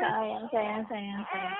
sayang 0.00 0.46
sayang 0.48 0.82
sayang 0.88 1.22
sayang. 1.28 1.56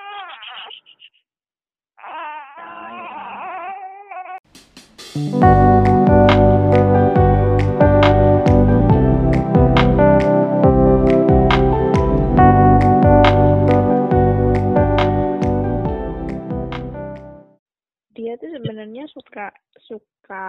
Dia 18.13 18.39
tuh 18.39 18.49
sebenarnya 18.49 19.05
suka 19.13 19.53
suka 19.85 20.47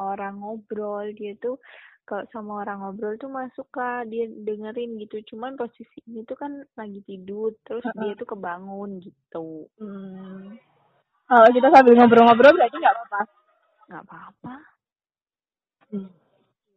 orang 0.00 0.40
ngobrol 0.40 1.12
dia 1.12 1.36
tuh 1.36 1.60
kalau 2.10 2.26
sama 2.34 2.66
orang 2.66 2.82
ngobrol 2.82 3.14
tuh 3.14 3.30
mah 3.30 3.46
suka 3.54 4.02
dia 4.04 4.26
dengerin 4.26 4.98
gitu 4.98 5.22
cuman 5.30 5.54
posisinya 5.54 6.26
tuh 6.26 6.34
kan 6.34 6.52
lagi 6.74 6.98
tidur 7.06 7.54
terus 7.62 7.86
dia 7.94 8.18
tuh 8.18 8.26
kebangun 8.26 8.98
gitu 8.98 9.70
Hmm. 9.78 10.58
Kalau 11.24 11.46
kita 11.54 11.70
sambil 11.70 11.94
ngobrol-ngobrol 11.94 12.58
berarti 12.58 12.76
nggak 12.76 12.96
apa-apa. 12.98 13.20
nggak 13.86 14.02
apa-apa 14.04 14.54
Hmm. 15.90 16.10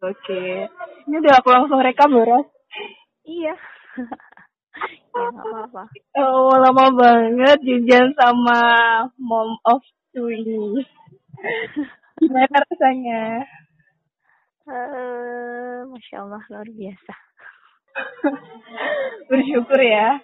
Oke. 0.02 0.70
Ini 1.06 1.16
udah 1.18 1.34
aku 1.38 1.50
langsung 1.50 1.78
rekam 1.80 2.10
loh, 2.12 2.26
Ras. 2.26 2.48
iya 3.24 3.54
ya 5.14 5.26
nggak 5.30 5.46
apa-apa 5.46 5.84
Oh, 6.18 6.54
lama 6.58 6.86
banget 6.94 7.58
janjian 7.62 8.10
sama 8.18 8.60
mom 9.18 9.54
of 9.66 9.82
two 10.14 10.30
ini. 10.30 10.82
Gimana 12.22 12.58
rasanya? 12.70 13.46
Eh 14.70 15.80
masya 15.88 16.24
allah 16.24 16.44
luar 16.48 16.70
biasa. 16.72 17.14
Bersyukur 19.30 19.80
ya. 19.80 20.20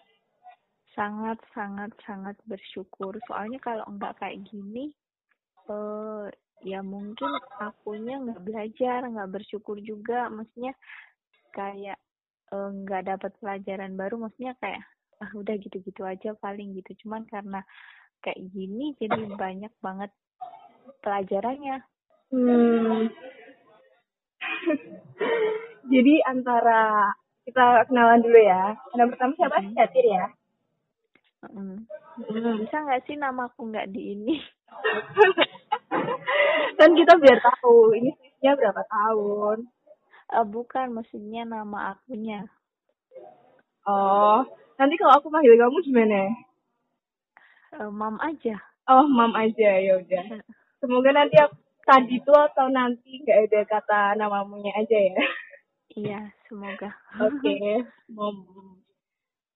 sangat 0.98 1.40
sangat 1.56 1.96
sangat 2.04 2.36
bersyukur. 2.44 3.16
Soalnya 3.24 3.56
kalau 3.64 3.88
nggak 3.88 4.20
kayak 4.20 4.44
gini 4.52 4.92
eh 5.72 6.28
ya 6.60 6.84
mungkin 6.84 7.30
akunya 7.64 8.20
nggak 8.20 8.44
belajar 8.44 9.08
nggak 9.08 9.32
bersyukur 9.32 9.80
juga. 9.80 10.28
Maksudnya 10.28 10.76
kayak 11.56 12.00
eh, 12.52 12.70
nggak 12.84 13.16
dapat 13.16 13.32
pelajaran 13.40 13.96
baru. 13.96 14.20
Maksudnya 14.28 14.60
kayak 14.60 14.84
ah 15.20 15.32
udah 15.36 15.56
gitu-gitu 15.60 16.04
aja 16.04 16.36
paling 16.40 16.76
gitu. 16.76 16.92
Cuman 17.06 17.24
karena 17.32 17.64
kayak 18.20 18.40
gini 18.52 18.92
jadi 19.00 19.24
banyak 19.40 19.72
banget 19.80 20.12
pelajarannya. 21.00 21.80
Hmm. 22.30 23.08
Jadi 25.94 26.14
antara 26.26 27.10
kita 27.46 27.90
kenalan 27.90 28.22
dulu 28.22 28.40
ya. 28.40 28.78
Yang 28.94 29.10
pertama 29.16 29.32
siapa? 29.38 29.58
Mhm. 29.62 29.74
Syatir 29.74 30.06
ya. 30.06 30.26
Mm. 31.50 31.78
Bisa 32.60 32.84
nggak 32.84 33.04
sih 33.08 33.16
nama 33.16 33.48
aku 33.48 33.72
nggak 33.72 33.96
di 33.96 34.12
ini 34.12 34.36
kan 36.80 36.92
kita 36.92 37.16
biar 37.16 37.40
tahu 37.40 37.96
ini 37.96 38.12
switchnya 38.20 38.60
berapa 38.60 38.84
tahun. 38.92 39.58
Eh, 40.30 40.46
bukan 40.46 40.94
maksudnya 40.94 41.48
nama 41.48 41.96
akunya 41.96 42.46
Oh, 43.90 44.46
nanti 44.78 44.94
kalau 45.00 45.18
aku 45.18 45.34
panggil 45.34 45.58
kamu 45.58 45.82
gimana? 45.82 46.22
Eh, 47.80 47.90
mam 47.90 48.22
aja 48.22 48.60
Oh, 48.90 49.06
mam 49.10 49.34
aja 49.34 49.70
ya 49.80 49.98
udah. 49.98 50.44
Semoga 50.84 51.10
nanti 51.16 51.40
aku 51.42 51.58
tadi 51.90 52.22
tuh 52.22 52.38
atau 52.38 52.70
nanti 52.70 53.18
nggak 53.26 53.40
ada 53.50 53.62
kata 53.66 54.00
namamunya 54.22 54.70
aja 54.78 54.98
ya. 54.98 55.26
iya 55.98 56.22
semoga 56.46 56.94
Oke, 57.18 57.82
mom. 58.14 58.46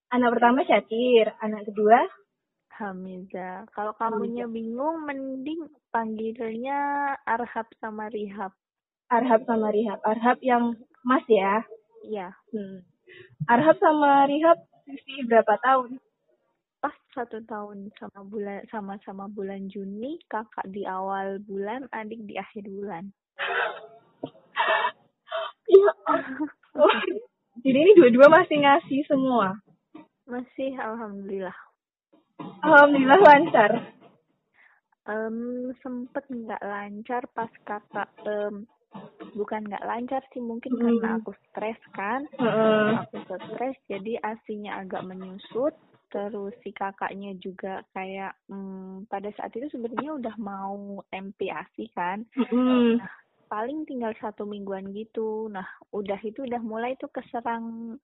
Anak 0.10 0.34
pertama 0.38 0.66
Syatir, 0.66 1.30
anak 1.42 1.70
kedua 1.70 2.02
Hamiza. 2.74 3.70
Kalau 3.70 3.94
kamunya 4.02 4.50
bingung, 4.50 5.06
mending 5.06 5.70
panggilnya 5.94 7.14
Arhab 7.22 7.70
sama 7.78 8.10
Rihab. 8.10 8.50
Arhab 9.14 9.46
sama 9.46 9.70
Rihab. 9.70 10.02
Arhab 10.02 10.42
yang 10.42 10.74
Mas 11.06 11.22
ya. 11.30 11.62
Iya, 12.10 12.34
Hmm. 12.50 12.82
Arhab 13.46 13.78
sama 13.78 14.26
Rihab 14.26 14.58
sisi 14.90 15.22
berapa 15.30 15.54
tahun? 15.62 16.02
Pas 16.84 16.92
satu 17.16 17.40
tahun 17.48 17.88
sama 17.96 18.28
bulan 18.28 18.60
sama-sama 18.68 19.32
bulan 19.32 19.72
Juni, 19.72 20.20
kakak 20.28 20.68
di 20.68 20.84
awal 20.84 21.40
bulan, 21.48 21.88
adik 21.96 22.20
di 22.28 22.36
akhir 22.36 22.68
bulan. 22.68 23.08
Iya. 25.72 25.92
Oh, 26.76 26.96
jadi 27.64 27.78
ini 27.80 27.92
dua-dua 27.96 28.28
masih 28.28 28.60
ngasih 28.68 29.08
semua. 29.08 29.56
Masih 30.28 30.76
alhamdulillah. 30.76 31.56
Alhamdulillah 32.68 33.20
lancar. 33.24 33.72
Em, 35.08 35.72
sempet 35.80 36.28
nggak 36.28 36.64
lancar 36.64 37.24
pas 37.32 37.52
kakak 37.64 38.12
em, 38.28 38.68
bukan 39.40 39.64
nggak 39.64 39.88
lancar 39.88 40.20
sih 40.36 40.44
mungkin 40.44 40.76
karena 40.76 41.16
Hmm. 41.16 41.20
aku 41.24 41.32
stres 41.48 41.80
kan 41.96 42.28
Heeh. 42.40 43.00
aku 43.04 43.24
stres 43.28 43.76
jadi 43.88 44.20
asinya 44.24 44.80
agak 44.80 45.04
menyusut 45.04 45.76
terus 46.14 46.54
si 46.62 46.70
kakaknya 46.70 47.34
juga 47.42 47.82
kayak 47.98 48.38
hmm, 48.46 49.10
pada 49.10 49.34
saat 49.34 49.50
itu 49.58 49.66
sebenarnya 49.74 50.14
udah 50.14 50.36
mau 50.38 51.02
MP 51.10 51.50
ASI 51.50 51.90
kan 51.90 52.22
Mm-mm. 52.38 53.02
paling 53.50 53.82
tinggal 53.90 54.14
satu 54.22 54.46
mingguan 54.46 54.94
gitu 54.94 55.50
nah 55.50 55.66
udah 55.90 56.22
itu 56.22 56.46
udah 56.46 56.62
mulai 56.62 56.94
tuh 57.02 57.10
keserang 57.10 57.98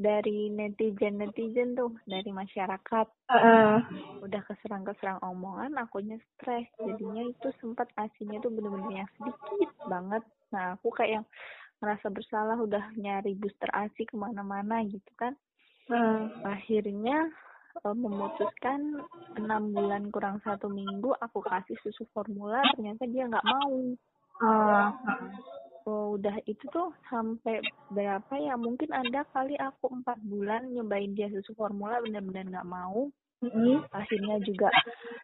dari 0.00 0.48
netizen 0.48 1.20
netizen 1.20 1.76
tuh 1.76 1.92
dari 2.08 2.32
masyarakat 2.32 3.06
Heeh. 3.28 3.76
udah 4.24 4.42
keserang 4.48 4.88
keserang 4.88 5.20
omongan 5.20 5.76
akunya 5.76 6.16
stres 6.32 6.64
jadinya 6.80 7.28
itu 7.28 7.52
sempat 7.60 7.92
asinya 8.00 8.40
tuh 8.40 8.56
bener-bener 8.56 9.04
yang 9.04 9.10
sedikit 9.20 9.68
banget 9.84 10.24
nah 10.48 10.80
aku 10.80 10.88
kayak 10.96 11.20
yang 11.20 11.26
merasa 11.80 12.08
bersalah 12.08 12.56
udah 12.56 12.92
nyari 12.96 13.36
booster 13.36 13.68
asi 13.76 14.08
ke 14.08 14.16
mana-mana 14.16 14.80
gitu 14.88 15.12
kan 15.20 15.36
Heeh. 15.92 16.24
akhirnya 16.44 17.28
memutuskan 17.84 19.00
enam 19.38 19.72
bulan 19.72 20.10
kurang 20.10 20.42
satu 20.42 20.66
minggu 20.68 21.14
aku 21.22 21.40
kasih 21.44 21.78
susu 21.80 22.04
formula 22.10 22.60
ternyata 22.76 23.06
dia 23.06 23.26
nggak 23.26 23.46
mau. 23.46 23.76
Ah, 24.40 24.92
Oh, 25.88 26.20
udah 26.20 26.36
itu 26.44 26.60
tuh 26.68 26.92
sampai 27.08 27.64
berapa 27.88 28.30
ya? 28.36 28.52
Mungkin 28.54 28.92
ada 28.92 29.24
kali 29.32 29.56
aku 29.56 29.88
empat 29.88 30.20
bulan 30.28 30.68
nyobain 30.70 31.16
dia 31.16 31.32
susu 31.32 31.56
formula 31.56 31.98
benar-benar 32.04 32.46
nggak 32.46 32.70
mau. 32.70 33.08
Mm-mm. 33.40 33.80
akhirnya 33.96 34.36
juga 34.44 34.68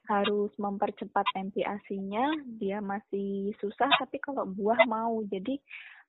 harus 0.08 0.48
mempercepat 0.56 1.28
MPASI-nya 1.36 2.56
dia 2.56 2.80
masih 2.80 3.52
susah 3.60 3.92
tapi 4.00 4.16
kalau 4.24 4.48
buah 4.48 4.88
mau. 4.88 5.20
Jadi 5.28 5.60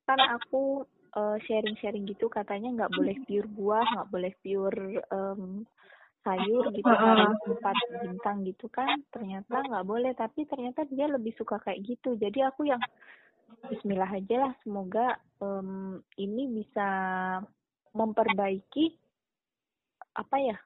kan 0.07 0.15
aku 0.39 0.87
eh, 1.19 1.37
sharing-sharing 1.43 2.07
gitu 2.07 2.31
katanya 2.31 2.71
nggak 2.71 2.95
boleh 2.95 3.15
pure 3.27 3.49
buah 3.51 3.83
nggak 3.83 4.09
boleh 4.09 4.33
pure 4.39 5.03
em, 5.03 5.67
sayur 6.27 6.67
gitu 6.75 6.91
harus 6.91 7.39
empat 7.47 7.77
bintang 8.03 8.43
gitu 8.43 8.67
kan 8.67 8.99
ternyata 9.15 9.63
nggak 9.63 9.87
boleh. 9.87 10.11
Tapi 10.11 10.43
ternyata 10.43 10.83
dia 10.91 11.07
lebih 11.07 11.31
suka 11.39 11.55
kayak 11.63 11.79
gitu. 11.87 12.19
Jadi 12.19 12.43
aku 12.43 12.67
yang 12.67 12.83
Bismillah 13.47 14.11
aja 14.11 14.35
lah 14.47 14.53
semoga 14.61 15.15
em, 15.39 16.03
ini 16.19 16.51
bisa 16.51 16.87
memperbaiki 17.95 18.91
apa 20.19 20.35
ya 20.39 20.57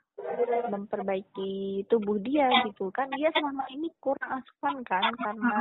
memperbaiki 0.69 1.85
tubuh 1.89 2.17
dia 2.21 2.49
gitu 2.69 2.89
kan. 2.93 3.09
Dia 3.13 3.29
selama 3.33 3.65
ini 3.73 3.89
kurang 4.01 4.41
asupan 4.41 4.81
kan 4.85 5.13
karena 5.17 5.53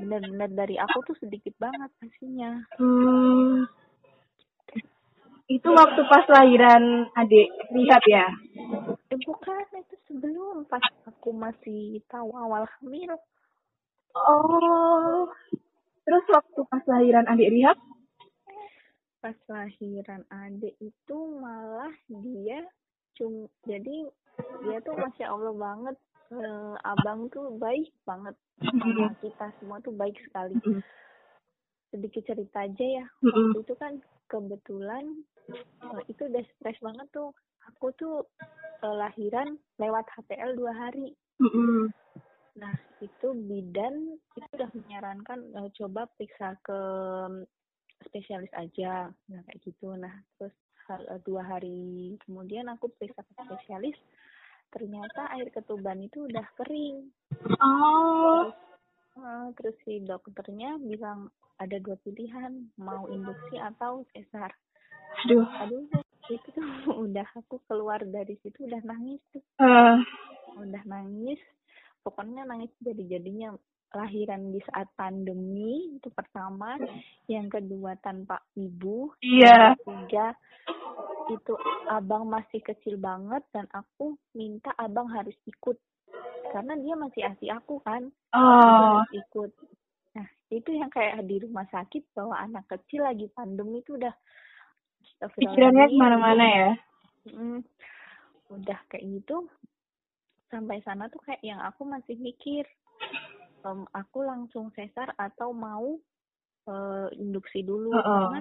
benar-benar 0.00 0.50
dari 0.52 0.76
aku 0.76 1.04
tuh 1.08 1.16
sedikit 1.20 1.52
banget 1.56 1.90
pastinya 2.00 2.60
Hmm. 2.76 3.64
Itu 5.44 5.68
waktu 5.76 6.00
pas 6.08 6.24
lahiran 6.32 7.12
adik 7.20 7.52
Rihab 7.68 8.04
ya? 8.08 8.26
Eh 9.14 9.18
bukan 9.22 9.66
itu 9.78 9.96
sebelum 10.10 10.66
pas 10.66 10.82
aku 11.06 11.30
masih 11.30 12.02
tahu 12.10 12.34
awal 12.34 12.66
hamil. 12.78 13.14
Oh. 14.18 15.30
Terus 16.04 16.24
waktu 16.28 16.60
pas 16.66 16.84
lahiran 16.90 17.30
adik 17.30 17.50
Rihab? 17.54 17.78
pas 19.24 19.38
lahiran 19.48 20.20
adik 20.28 20.76
itu 20.84 21.16
malah 21.40 21.88
dia 22.12 22.60
cum 23.16 23.48
jadi 23.64 24.12
dia 24.68 24.84
tuh 24.84 25.00
masya 25.00 25.32
allah 25.32 25.56
banget 25.56 25.96
Eh, 26.34 26.74
abang 26.82 27.28
tuh 27.28 27.52
baik 27.60 27.92
banget 28.02 28.34
sama 28.58 29.12
kita 29.20 29.46
semua 29.60 29.78
tuh 29.84 29.92
baik 29.92 30.16
sekali. 30.24 30.56
Sedikit 31.92 32.22
cerita 32.26 32.64
aja 32.64 32.86
ya 33.04 33.06
waktu 33.22 33.60
itu 33.60 33.74
kan 33.76 33.92
kebetulan 34.26 35.04
eh, 35.52 36.00
itu 36.10 36.26
udah 36.26 36.42
stres 36.56 36.80
banget 36.80 37.06
tuh 37.12 37.30
aku 37.72 37.92
tuh 37.96 38.16
eh, 38.82 38.94
lahiran 38.94 39.56
lewat 39.80 40.06
HPL 40.18 40.56
dua 40.58 40.72
hari. 40.72 41.14
Mm-mm. 41.42 41.90
nah 42.54 42.70
itu 43.02 43.34
bidan 43.34 44.14
itu 44.38 44.46
udah 44.54 44.70
menyarankan 44.70 45.42
eh, 45.58 45.68
coba 45.74 46.06
periksa 46.14 46.54
ke 46.62 46.80
mm, 47.28 47.44
spesialis 48.06 48.52
aja. 48.54 49.10
Nah 49.10 49.40
kayak 49.48 49.60
gitu. 49.66 49.94
Nah 49.98 50.12
terus 50.38 50.54
dua 51.24 51.42
hari 51.42 52.14
kemudian 52.28 52.68
aku 52.70 52.92
periksa 52.94 53.24
ke 53.24 53.32
spesialis. 53.42 53.98
Ternyata 54.70 55.30
air 55.38 55.48
ketuban 55.54 56.02
itu 56.02 56.26
udah 56.26 56.46
kering. 56.58 57.10
Oh. 57.62 58.50
Uh, 59.14 59.46
terus 59.54 59.78
si 59.86 60.02
dokternya 60.02 60.74
bilang 60.82 61.30
ada 61.62 61.78
dua 61.78 61.94
pilihan. 62.02 62.68
Mau 62.78 63.06
induksi 63.06 63.56
atau 63.58 64.02
sesar. 64.10 64.50
Aduh. 65.24 65.46
aduh 65.62 66.03
itu 66.32 66.48
tuh 66.56 66.64
udah 67.04 67.26
aku 67.36 67.60
keluar 67.68 68.00
dari 68.04 68.36
situ 68.40 68.64
udah 68.64 68.80
nangis 68.84 69.20
tuh. 69.32 69.42
Eh, 69.60 69.96
udah 70.60 70.82
nangis. 70.88 71.40
Pokoknya 72.04 72.44
nangis 72.44 72.72
jadi 72.80 73.16
jadinya 73.16 73.56
lahiran 73.94 74.50
di 74.50 74.60
saat 74.68 74.90
pandemi 74.98 75.96
itu 75.96 76.08
pertama. 76.12 76.76
Yang 77.28 77.60
kedua 77.60 77.96
tanpa 78.00 78.40
ibu. 78.56 79.12
Iya. 79.20 79.72
yang 79.72 79.78
ketiga 79.80 80.26
itu 81.32 81.54
abang 81.88 82.28
masih 82.28 82.60
kecil 82.60 83.00
banget 83.00 83.40
dan 83.52 83.64
aku 83.72 84.16
minta 84.36 84.72
abang 84.76 85.08
harus 85.08 85.36
ikut. 85.48 85.76
Karena 86.52 86.76
dia 86.78 86.94
masih 86.94 87.22
asi 87.24 87.46
aku 87.48 87.80
kan. 87.80 88.08
Oh. 88.36 89.00
harus 89.00 89.12
ikut. 89.12 89.50
Nah 90.14 90.26
itu 90.52 90.70
yang 90.76 90.90
kayak 90.92 91.24
di 91.24 91.40
rumah 91.40 91.66
sakit 91.72 92.12
bahwa 92.12 92.36
anak 92.38 92.68
kecil 92.68 93.02
lagi 93.06 93.26
pandemi 93.32 93.80
itu 93.80 93.96
udah 93.96 94.12
Pikirannya 95.32 95.86
ke 95.88 95.96
mana-mana 95.96 96.44
ya. 96.44 96.70
Mm, 97.32 97.64
udah 98.52 98.78
kayak 98.92 99.04
gitu 99.08 99.48
sampai 100.52 100.78
sana 100.84 101.08
tuh 101.10 101.18
kayak 101.24 101.42
yang 101.42 101.58
aku 101.64 101.82
masih 101.88 102.14
mikir. 102.20 102.68
Em, 103.64 103.88
aku 103.96 104.22
langsung 104.22 104.68
sesar 104.76 105.16
atau 105.16 105.50
mau 105.56 105.96
eh, 106.68 107.08
induksi 107.16 107.64
dulu. 107.64 107.96
Heeh. 107.96 108.04
karena 108.04 108.40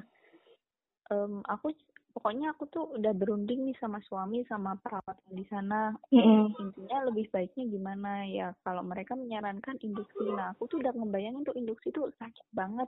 em, 1.12 1.34
aku 1.48 1.72
pokoknya 2.14 2.54
aku 2.54 2.70
tuh 2.70 2.86
udah 2.94 3.14
berunding 3.18 3.66
nih 3.66 3.78
sama 3.82 3.98
suami 4.06 4.46
sama 4.46 4.78
perawat 4.78 5.18
di 5.32 5.44
sana. 5.50 5.96
Mm-mm. 6.14 6.54
intinya 6.62 7.10
lebih 7.10 7.32
baiknya 7.34 7.66
gimana? 7.66 8.28
Ya 8.30 8.54
kalau 8.62 8.86
mereka 8.86 9.18
menyarankan 9.18 9.82
induksi. 9.82 10.28
Nah 10.30 10.54
aku 10.54 10.70
tuh 10.70 10.84
udah 10.84 10.94
ngebayangin 10.94 11.48
tuh 11.48 11.56
induksi 11.58 11.90
tuh 11.90 12.14
sakit 12.20 12.48
banget. 12.54 12.88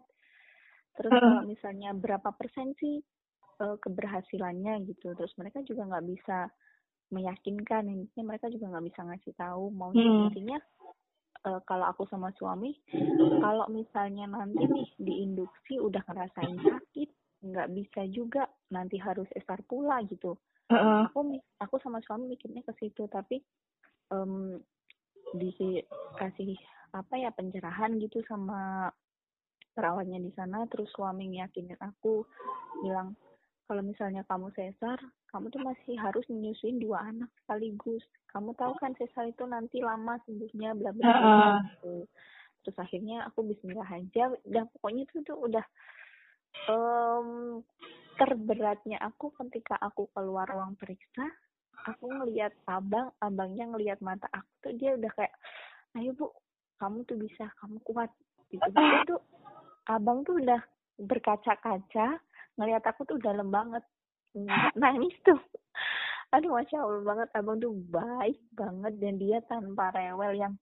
Terus 0.95 1.11
kalau 1.11 1.43
misalnya 1.43 1.91
berapa 1.91 2.29
persen 2.37 2.71
sih 2.79 3.03
eh, 3.61 3.77
keberhasilannya 3.79 4.83
gitu 4.89 5.15
terus 5.15 5.31
mereka 5.39 5.63
juga 5.63 5.87
nggak 5.87 6.05
bisa 6.07 6.37
meyakinkan 7.13 7.85
intinya 7.85 8.33
mereka 8.33 8.49
juga 8.49 8.73
nggak 8.73 8.85
bisa 8.89 9.01
ngasih 9.05 9.33
tahu 9.37 9.69
maunya 9.71 10.03
Hmm. 10.03 10.27
intinya 10.27 10.57
eh, 11.45 11.61
kalau 11.69 11.85
aku 11.85 12.09
sama 12.09 12.33
suami 12.35 12.73
kalau 13.39 13.69
misalnya 13.69 14.25
nanti 14.25 14.65
nih 14.65 14.87
diinduksi 14.97 15.77
udah 15.77 16.01
ngerasain 16.09 16.57
sakit 16.65 17.09
nggak 17.45 17.69
bisa 17.77 18.01
juga 18.09 18.49
nanti 18.73 18.97
harus 18.97 19.29
estar 19.37 19.61
pula 19.69 20.01
gitu 20.09 20.33
Heeh. 20.73 21.05
aku 21.05 21.19
mi- 21.21 21.45
aku 21.61 21.77
sama 21.77 22.01
suami 22.01 22.25
mikirnya 22.33 22.65
ke 22.65 22.73
situ 22.81 23.05
tapi 23.05 23.37
em 24.09 24.57
dikasih 25.35 26.55
apa 26.95 27.13
ya 27.19 27.29
pencerahan 27.35 27.99
gitu 28.01 28.23
sama 28.25 28.89
perawatnya 29.75 30.17
di 30.17 30.31
sana 30.33 30.63
terus 30.71 30.87
suami 30.95 31.27
ngiyakinin 31.35 31.77
aku 31.83 32.23
bilang 32.81 33.13
kalau 33.65 33.81
misalnya 33.81 34.21
kamu 34.29 34.53
sesar 34.53 35.01
kamu 35.33 35.51
tuh 35.51 35.61
masih 35.65 35.95
harus 35.99 36.25
menyusuin 36.31 36.77
dua 36.79 37.11
anak 37.11 37.27
sekaligus. 37.43 38.05
Kamu 38.31 38.55
tahu 38.55 38.77
kan 38.79 38.95
sesar 38.95 39.27
itu 39.27 39.43
nanti 39.43 39.83
lama 39.83 40.15
sembuhnya 40.23 40.77
bla 40.77 40.91
bla 40.95 41.11
bla 41.11 41.35
gitu. 41.59 42.07
Terus 42.63 42.77
akhirnya 42.79 43.27
aku 43.27 43.43
Bismillah 43.43 43.89
aja. 43.89 44.31
Dan 44.47 44.69
pokoknya 44.71 45.03
itu 45.09 45.25
tuh 45.27 45.37
udah 45.39 45.65
em 46.71 47.59
terberatnya 48.15 48.95
aku 49.03 49.35
ketika 49.43 49.75
aku 49.83 50.07
keluar 50.15 50.47
ruang 50.47 50.79
periksa 50.79 51.27
aku 51.83 52.07
ngelihat 52.07 52.55
abang 52.65 53.11
abangnya 53.19 53.67
ngelihat 53.69 53.99
mata 53.99 54.25
aku 54.31 54.49
tuh 54.63 54.73
dia 54.79 54.95
udah 54.95 55.11
kayak 55.13 55.35
ayo 55.99 56.15
bu 56.15 56.31
kamu 56.79 57.03
tuh 57.07 57.17
bisa 57.19 57.45
kamu 57.59 57.77
kuat. 57.83 58.11
Gitu 58.49 58.63
gitu 58.71 59.15
tuh 59.15 59.21
abang 59.91 60.23
tuh 60.23 60.39
udah 60.39 60.61
berkaca-kaca 60.95 62.23
ngelihat 62.55 62.83
aku 62.87 63.07
tuh 63.07 63.19
dalam 63.19 63.51
banget. 63.51 63.83
Nangis 64.81 65.15
tuh. 65.23 65.39
Aduh 66.35 66.51
masya 66.51 66.83
allah 66.83 67.03
banget. 67.03 67.29
Abang 67.35 67.59
tuh 67.63 67.75
baik 67.91 68.39
banget 68.55 68.93
dan 68.99 69.15
dia 69.21 69.39
tanpa 69.47 69.91
rewel 69.95 70.35
yang 70.35 70.53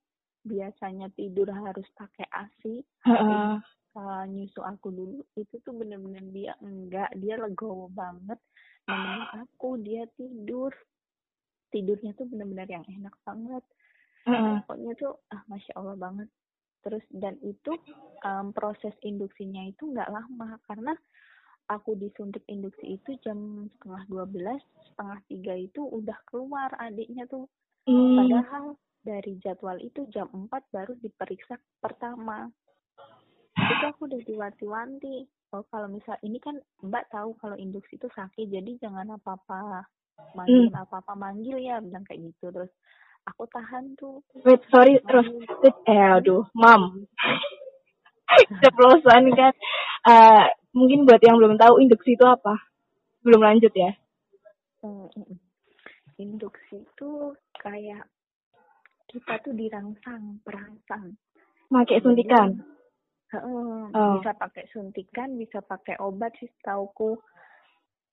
biasanya 0.43 1.07
tidur 1.15 1.47
harus 1.47 1.87
pakai 1.95 2.27
asi 2.35 2.83
Heeh. 3.07 3.63
uh, 3.95 4.23
nyusu 4.27 4.59
aku 4.59 4.91
dulu 4.91 5.23
itu 5.39 5.55
tuh 5.63 5.73
bener-bener 5.73 6.23
dia 6.29 6.53
enggak. 6.61 7.09
Dia 7.17 7.39
legowo 7.39 7.89
banget. 7.89 8.37
Nemenin 8.85 9.47
aku 9.47 9.79
dia 9.81 10.03
tidur. 10.19 10.69
Tidurnya 11.73 12.13
tuh 12.13 12.29
bener-bener 12.29 12.69
yang 12.69 12.85
enak 12.85 13.15
banget. 13.25 13.63
Heeh. 14.23 14.63
pokoknya 14.63 14.95
tuh 14.95 15.19
ah 15.35 15.41
masya 15.51 15.73
allah 15.75 15.97
banget. 15.99 16.29
Terus 16.83 17.03
dan 17.11 17.39
itu 17.43 17.75
em, 18.23 18.51
proses 18.51 18.93
induksinya 19.03 19.63
itu 19.67 19.87
nggak 19.87 20.11
lama. 20.11 20.59
Karena 20.67 20.93
aku 21.71 21.95
disuntik 21.95 22.43
induksi 22.51 22.99
itu 22.99 23.15
jam 23.23 23.69
setengah 23.77 24.03
dua 24.11 24.25
belas 24.27 24.61
setengah 24.91 25.19
tiga 25.31 25.53
itu 25.55 25.81
udah 25.83 26.17
keluar 26.27 26.69
adiknya 26.79 27.27
tuh. 27.27 27.47
Hmm. 27.83 28.15
padahal 28.15 28.79
dari 29.03 29.35
jadwal 29.43 29.75
itu 29.83 30.07
jam 30.15 30.31
4 30.31 30.47
baru 30.71 30.95
diperiksa 31.03 31.59
pertama. 31.83 32.47
Itu 33.53 33.83
aku 33.83 34.07
udah 34.07 34.23
diwanti-wanti. 34.23 35.27
Oh 35.51 35.67
kalau 35.69 35.91
misal 35.91 36.17
ini 36.23 36.39
kan 36.39 36.57
mbak 36.81 37.05
tahu 37.11 37.35
kalau 37.37 37.53
induksi 37.59 37.99
itu 37.99 38.07
sakit 38.09 38.49
jadi 38.49 38.79
jangan 38.81 39.19
apa-apa 39.19 39.85
manggil 40.33 40.71
apa-apa 40.73 41.13
manggil 41.13 41.59
ya 41.61 41.77
bilang 41.83 42.07
kayak 42.07 42.31
gitu. 42.31 42.49
Terus 42.49 42.71
aku 43.27 43.43
tahan 43.51 43.93
tuh. 43.99 44.23
Wait, 44.41 44.63
sorry, 44.73 44.97
terus 45.05 45.27
eh 45.85 45.99
aduh, 46.17 46.47
mam. 46.57 47.05
Ceplosan 48.63 49.29
kan. 49.37 49.53
Eh, 50.09 50.45
mungkin 50.73 51.05
buat 51.05 51.21
yang 51.21 51.37
belum 51.37 51.55
tahu 51.55 51.79
induksi 51.79 52.17
itu 52.17 52.25
apa? 52.25 52.57
Belum 53.21 53.39
lanjut 53.39 53.71
ya. 53.71 53.93
Mm, 54.83 55.07
mm, 55.15 55.25
mm. 55.31 55.39
induksi 56.19 56.83
itu 56.83 57.33
kayak 57.57 58.05
kita 59.07 59.39
tuh 59.41 59.53
dirangsang 59.55 60.43
perangsang 60.43 61.15
Pakai 61.73 62.03
suntikan. 62.03 62.53
Oh. 63.33 63.89
bisa 64.21 64.37
pakai 64.37 64.69
suntikan, 64.69 65.33
bisa 65.41 65.57
pakai 65.65 65.97
obat 65.97 66.37
sih 66.37 66.45
setauku. 66.59 67.17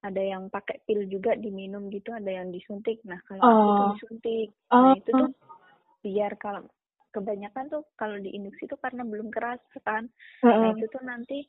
Ada 0.00 0.16
yang 0.16 0.48
pakai 0.48 0.80
pil 0.88 1.04
juga 1.12 1.36
diminum 1.36 1.92
gitu, 1.92 2.08
ada 2.16 2.32
yang 2.32 2.48
disuntik. 2.48 3.04
Nah, 3.04 3.20
kalau 3.28 3.44
aku 3.44 3.68
tuh 3.68 3.84
Oh. 3.84 3.92
disuntik. 3.92 4.48
Oh. 4.72 4.80
Nah, 4.80 4.96
itu 4.96 5.10
tuh 5.12 5.30
biar 6.00 6.32
kalau 6.40 6.64
kebanyakan 7.12 7.68
tuh 7.68 7.84
kalau 8.00 8.16
diinduksi 8.16 8.64
tuh 8.64 8.80
karena 8.80 9.04
belum 9.04 9.28
keras 9.28 9.60
kan. 9.84 10.08
Nah, 10.40 10.72
itu 10.72 10.88
tuh 10.88 11.04
nanti 11.04 11.44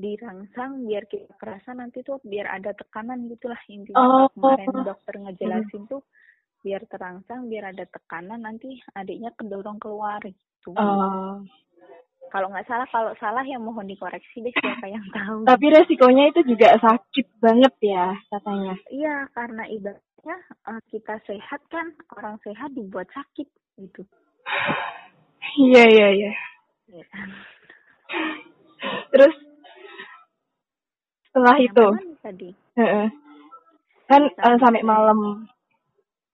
dirangsang 0.00 0.88
biar 0.88 1.04
kita 1.04 1.36
kerasa 1.36 1.76
nanti 1.76 2.00
tuh 2.00 2.18
biar 2.24 2.48
ada 2.48 2.72
tekanan 2.72 3.28
gitulah 3.28 3.60
intinya. 3.68 4.26
Oh. 4.26 4.28
Kemarin 4.32 4.88
dokter 4.88 5.14
ngejelasin 5.20 5.84
tuh 5.86 6.02
biar 6.64 6.84
terangsang, 6.88 7.48
biar 7.48 7.72
ada 7.72 7.84
tekanan 7.88 8.44
nanti 8.44 8.80
adiknya 8.96 9.32
kedorong 9.36 9.76
keluar 9.76 10.20
gitu. 10.24 10.72
Oh. 10.76 11.44
Kalau 12.30 12.46
nggak 12.46 12.68
salah, 12.70 12.86
kalau 12.94 13.12
salah 13.18 13.42
ya 13.42 13.58
mohon 13.58 13.90
dikoreksi 13.90 14.40
deh 14.40 14.54
siapa 14.54 14.86
yang 14.86 15.04
tahu. 15.16 15.44
Tapi 15.44 15.66
resikonya 15.68 16.30
itu 16.30 16.40
juga 16.54 16.78
sakit 16.78 17.26
banget 17.42 17.74
ya 17.82 18.14
katanya. 18.30 18.74
Iya, 18.88 19.14
karena 19.34 19.66
ibaratnya 19.66 20.36
eh, 20.70 20.80
kita 20.94 21.18
sehat 21.26 21.60
kan, 21.68 21.90
orang 22.16 22.38
sehat 22.46 22.70
dibuat 22.72 23.10
sakit 23.10 23.48
gitu. 23.82 24.02
Iya 25.58 25.82
iya 25.90 26.08
iya. 26.14 26.32
Ya. 31.30 31.38
Terus 31.38 31.46
setelah 31.46 31.56
Yang 31.58 31.70
itu, 31.70 31.86
mana 31.86 32.14
tadi? 32.22 32.50
heeh. 32.74 33.08
kan 34.10 34.22
eh, 34.26 34.58
sampai 34.58 34.82
malam. 34.82 35.18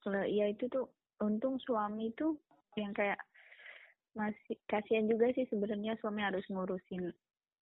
Kalau 0.00 0.24
iya 0.24 0.48
itu 0.48 0.64
tuh 0.72 0.88
untung 1.20 1.60
suami 1.60 2.08
tuh 2.16 2.40
yang 2.80 2.96
kayak 2.96 3.20
masih 4.16 4.56
kasihan 4.64 5.04
juga 5.04 5.28
sih 5.36 5.44
sebenarnya 5.52 5.92
suami 6.00 6.24
harus 6.24 6.44
ngurusin 6.48 7.12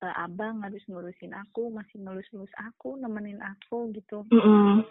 eh, 0.06 0.14
abang, 0.22 0.62
harus 0.62 0.82
ngurusin 0.86 1.34
aku, 1.34 1.74
masih 1.74 1.98
ngelus-ngelus 1.98 2.54
aku, 2.62 2.94
nemenin 2.94 3.42
aku 3.42 3.90
gitu. 3.90 4.22
Mm-mm. 4.30 4.86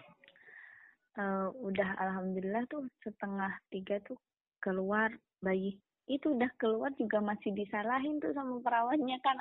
Eh, 1.14 1.48
udah 1.62 1.90
alhamdulillah 2.02 2.66
tuh 2.68 2.90
setengah 3.06 3.54
tiga 3.72 4.02
tuh 4.04 4.18
keluar 4.60 5.14
bayi 5.40 5.78
itu 6.10 6.36
udah 6.36 6.50
keluar 6.60 6.92
juga 7.00 7.24
masih 7.24 7.56
disalahin 7.56 8.20
tuh 8.20 8.34
sama 8.36 8.60
perawatnya 8.60 9.16
kan 9.24 9.40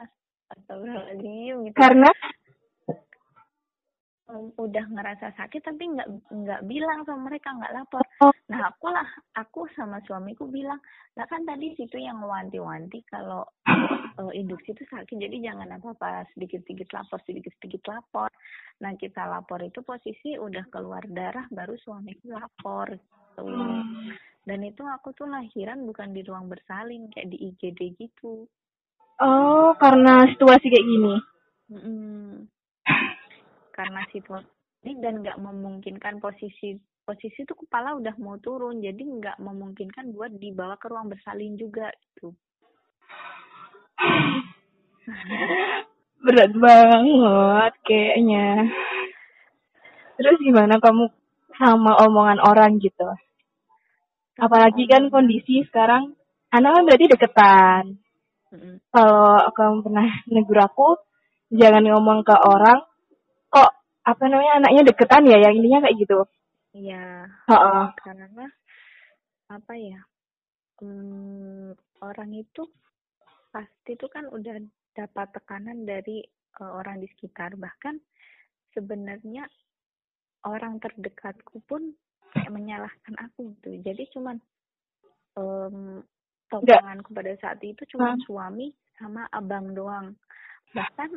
astagfirullahaladzim 0.53 1.67
gitu 1.67 1.75
Karena 1.75 2.11
um, 4.31 4.53
udah 4.59 4.85
ngerasa 4.93 5.35
sakit 5.35 5.63
tapi 5.67 5.91
nggak 5.91 6.09
nggak 6.31 6.63
bilang 6.69 7.03
sama 7.03 7.33
mereka 7.33 7.51
nggak 7.55 7.75
lapor. 7.75 8.05
Oh, 8.23 8.35
nah 8.47 8.71
aku 8.71 8.87
lah 8.93 9.09
aku 9.35 9.67
sama 9.75 9.99
suamiku 10.07 10.47
bilang 10.47 10.79
lah 11.19 11.27
kan 11.27 11.43
tadi 11.43 11.75
situ 11.75 11.99
yang 11.99 12.23
wanti-wanti 12.23 13.03
kalau 13.11 13.43
uh, 13.67 14.33
induksi 14.39 14.77
itu 14.77 14.85
sakit 14.87 15.17
jadi 15.19 15.53
jangan 15.53 15.79
apa-apa 15.79 16.29
sedikit-sedikit 16.37 16.93
lapor 16.95 17.19
sedikit-sedikit 17.27 17.83
lapor. 17.91 18.31
Nah 18.85 18.93
kita 18.99 19.27
lapor 19.27 19.63
itu 19.63 19.83
posisi 19.83 20.39
udah 20.39 20.67
keluar 20.71 21.03
darah 21.11 21.47
baru 21.51 21.75
suamiku 21.81 22.35
lapor 22.35 22.93
gitu. 22.95 23.47
Dan 24.43 24.59
itu 24.67 24.83
aku 24.83 25.15
tuh 25.15 25.31
lahiran 25.31 25.87
bukan 25.87 26.11
di 26.11 26.27
ruang 26.27 26.51
bersalin 26.51 27.07
kayak 27.15 27.31
di 27.31 27.55
IGD 27.55 27.95
gitu. 27.95 28.51
Oh 29.23 29.71
karena 29.79 30.27
situasi 30.35 30.67
kayak 30.67 30.87
gini. 30.87 31.15
Mm-mm. 31.71 32.51
Karena 33.83 34.07
situasi 34.15 34.91
dan 35.03 35.27
nggak 35.27 35.43
memungkinkan 35.43 36.23
posisi 36.23 36.79
posisi 37.03 37.43
tuh 37.43 37.59
kepala 37.67 37.99
udah 37.99 38.15
mau 38.23 38.39
turun 38.39 38.79
jadi 38.79 39.03
nggak 39.03 39.43
memungkinkan 39.43 40.15
buat 40.15 40.31
dibawa 40.39 40.79
ke 40.79 40.87
ruang 40.87 41.11
bersalin 41.11 41.59
juga 41.59 41.91
gitu 42.15 42.31
Berat 46.23 46.55
banget 46.55 47.73
kayaknya. 47.83 48.71
Terus 50.15 50.39
gimana 50.39 50.79
kamu 50.79 51.11
sama 51.59 51.99
omongan 52.07 52.39
orang 52.47 52.79
gitu? 52.79 53.11
Apalagi 54.39 54.87
kan 54.87 55.11
kondisi 55.11 55.67
sekarang 55.67 56.15
anak 56.55 56.79
kan 56.79 56.83
berarti 56.87 57.07
deketan. 57.11 57.85
Kalau 58.95 59.51
kamu 59.51 59.77
pernah 59.83 60.07
negur 60.33 60.63
aku, 60.63 60.89
jangan 61.51 61.83
ngomong 61.91 62.23
ke 62.23 62.37
orang 62.39 62.87
kok 63.53 63.71
apa 64.03 64.25
namanya 64.27 64.65
anaknya 64.65 64.83
deketan 64.91 65.29
ya, 65.29 65.39
yang 65.39 65.55
intinya 65.55 65.85
kayak 65.87 65.99
gitu. 66.01 66.19
Iya, 66.73 67.29
Heeh. 67.53 67.85
karena 68.01 68.47
apa 69.53 69.73
ya? 69.77 70.01
Hmm, 70.81 71.77
orang 72.03 72.33
itu 72.35 72.67
pasti 73.53 73.95
itu 73.95 74.09
kan 74.09 74.27
udah 74.27 74.57
dapat 74.97 75.29
tekanan 75.37 75.85
dari 75.85 76.25
eh, 76.59 76.73
orang 76.73 76.99
di 76.99 77.07
sekitar. 77.13 77.55
Bahkan 77.55 78.01
sebenarnya 78.73 79.47
orang 80.49 80.81
terdekatku 80.83 81.63
pun 81.69 81.93
kayak 82.33 82.51
menyalahkan 82.51 83.15
aku 83.21 83.53
gitu. 83.61 83.79
Jadi 83.85 84.09
cuman 84.17 84.41
em, 85.39 86.01
topanganku 86.49 87.13
pada 87.13 87.33
saat 87.39 87.61
itu 87.63 87.85
cuma 87.95 88.17
suami 88.25 88.73
sama 88.97 89.29
abang 89.31 89.77
doang. 89.77 90.17
Bahkan 90.73 91.11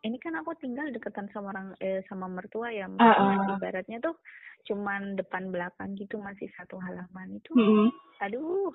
ini 0.00 0.16
kan 0.16 0.32
aku 0.40 0.56
tinggal 0.56 0.88
deketan 0.88 1.28
sama 1.32 1.52
orang 1.52 1.68
eh, 1.80 2.00
sama 2.08 2.26
mertua 2.28 2.72
ya, 2.72 2.88
Ah, 2.98 3.12
ah. 3.12 3.36
ibaratnya 3.56 4.00
tuh 4.00 4.16
cuman 4.68 5.16
depan 5.16 5.48
belakang 5.52 5.96
gitu 5.96 6.20
masih 6.20 6.48
satu 6.56 6.76
halaman 6.80 7.36
itu. 7.40 7.52
Mm-mm. 7.56 7.88
Aduh, 8.20 8.72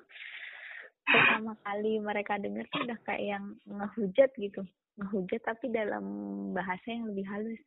pertama 1.06 1.54
kali 1.62 1.98
mereka 2.02 2.38
dengar 2.38 2.66
tuh 2.70 2.82
udah 2.82 2.98
kayak 3.06 3.22
yang 3.38 3.44
ngehujat 3.66 4.30
gitu, 4.38 4.62
ngehujat 4.98 5.42
tapi 5.46 5.70
dalam 5.70 6.04
bahasa 6.54 6.86
yang 6.90 7.06
lebih 7.10 7.26
halus. 7.30 7.60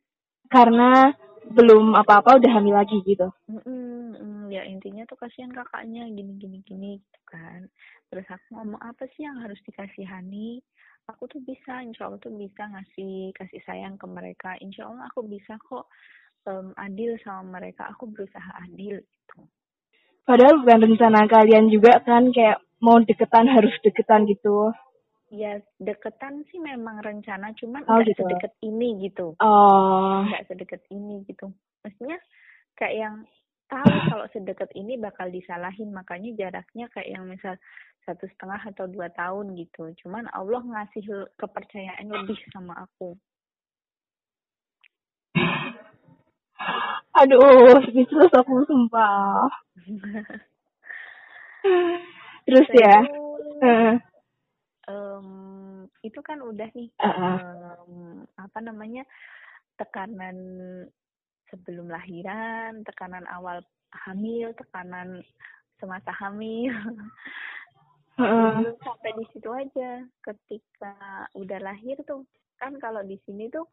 Karena 0.52 1.14
belum 1.56 1.96
apa-apa 1.96 2.36
udah 2.36 2.50
hamil 2.52 2.74
lagi 2.76 3.00
gitu. 3.06 3.28
Mm-mm, 3.48 4.14
mm, 4.20 4.44
ya 4.52 4.62
intinya 4.68 5.02
tuh 5.08 5.16
kasihan 5.18 5.50
kakaknya 5.50 6.06
gini 6.12 6.36
gini 6.36 6.58
gini 6.68 6.90
gitu 7.00 7.20
kan. 7.28 7.66
Terus 8.12 8.26
aku 8.28 8.46
ngomong 8.56 8.80
apa 8.82 9.08
sih 9.16 9.24
yang 9.24 9.40
harus 9.40 9.58
dikasihani? 9.64 10.60
Aku 11.12 11.26
tuh 11.26 11.42
bisa, 11.42 11.82
insya 11.82 12.06
Allah 12.06 12.20
tuh 12.22 12.32
bisa 12.34 12.66
ngasih 12.70 13.34
kasih 13.34 13.60
sayang 13.66 13.98
ke 13.98 14.06
mereka. 14.06 14.54
Insya 14.62 14.86
Allah 14.86 15.10
aku 15.10 15.26
bisa 15.26 15.58
kok 15.60 15.90
em, 16.46 16.70
adil 16.78 17.18
sama 17.26 17.58
mereka. 17.60 17.90
Aku 17.92 18.06
berusaha 18.10 18.50
adil 18.64 19.02
gitu. 19.02 19.38
Padahal 20.24 20.62
bukan 20.62 20.80
rencana 20.94 21.26
kalian 21.26 21.66
juga 21.74 21.98
kan 22.06 22.30
kayak 22.30 22.62
mau 22.78 23.02
deketan 23.02 23.50
harus 23.56 23.74
deketan 23.82 24.24
gitu. 24.30 24.70
Ya 25.30 25.62
deketan 25.78 26.42
sih 26.50 26.58
memang 26.58 26.98
rencana, 27.02 27.54
cuman 27.54 27.86
Oh, 27.86 28.02
gitu. 28.02 28.18
sedekat 28.26 28.50
ini 28.66 29.06
gitu. 29.06 29.38
Oh, 29.38 30.26
nggak 30.26 30.46
sedekat 30.50 30.82
ini 30.90 31.22
gitu. 31.30 31.54
Maksudnya 31.86 32.18
kayak 32.74 32.94
yang 32.98 33.16
tahu 33.70 33.94
kalau 34.10 34.26
sedekat 34.34 34.70
ini 34.74 34.98
bakal 34.98 35.30
disalahin, 35.30 35.94
makanya 35.94 36.34
jaraknya 36.34 36.90
kayak 36.90 37.14
yang 37.14 37.30
misal 37.30 37.54
satu 38.04 38.24
setengah 38.26 38.60
atau 38.72 38.86
dua 38.88 39.08
tahun 39.12 39.56
gitu. 39.56 39.92
Cuman 40.04 40.26
Allah 40.32 40.62
ngasih 40.64 41.04
kepercayaan 41.36 42.08
lebih 42.08 42.36
sama 42.52 42.74
aku. 42.84 43.16
aduh, 47.20 47.80
speechless 47.88 48.32
aku 48.32 48.64
sumpah. 48.66 49.48
Terus 52.48 52.68
ya, 52.72 53.04
eh, 53.60 53.94
em, 54.88 55.28
itu 56.00 56.20
kan 56.24 56.40
udah 56.40 56.68
nih 56.72 56.88
Heeh. 56.98 57.36
em, 57.36 58.24
apa 58.40 58.58
namanya 58.64 59.04
tekanan 59.76 60.36
sebelum 61.52 61.92
lahiran, 61.92 62.80
tekanan 62.88 63.28
awal 63.28 63.60
hamil, 64.08 64.54
tekanan 64.56 65.20
semasa 65.80 66.12
hamil. 66.16 66.72
heeh. 68.20 68.52
belum 68.60 68.76
sampai 68.84 69.10
di 69.16 69.24
situ 69.32 69.48
aja 69.48 69.90
ketika 70.20 70.94
udah 71.32 71.58
lahir 71.64 71.96
tuh 72.04 72.28
kan 72.60 72.76
kalau 72.76 73.00
di 73.00 73.16
sini 73.24 73.48
tuh 73.48 73.64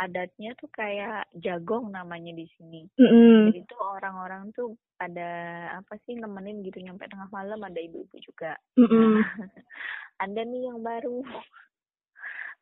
adatnya 0.00 0.56
tuh 0.56 0.72
kayak 0.72 1.28
jagong 1.36 1.92
namanya 1.92 2.32
di 2.32 2.48
sini 2.56 2.88
Mm-mm. 2.96 3.52
jadi 3.52 3.60
tuh 3.68 3.80
orang-orang 3.80 4.48
tuh 4.56 4.72
ada 4.96 5.30
apa 5.76 6.00
sih 6.08 6.16
nemenin 6.16 6.64
gitu 6.64 6.80
nyampe 6.80 7.04
tengah 7.12 7.28
malam 7.28 7.60
ada 7.60 7.76
ibu-ibu 7.76 8.16
juga 8.24 8.56
Mm-mm. 8.80 9.20
ada 10.24 10.40
nih 10.48 10.72
yang 10.72 10.80
baru 10.80 11.20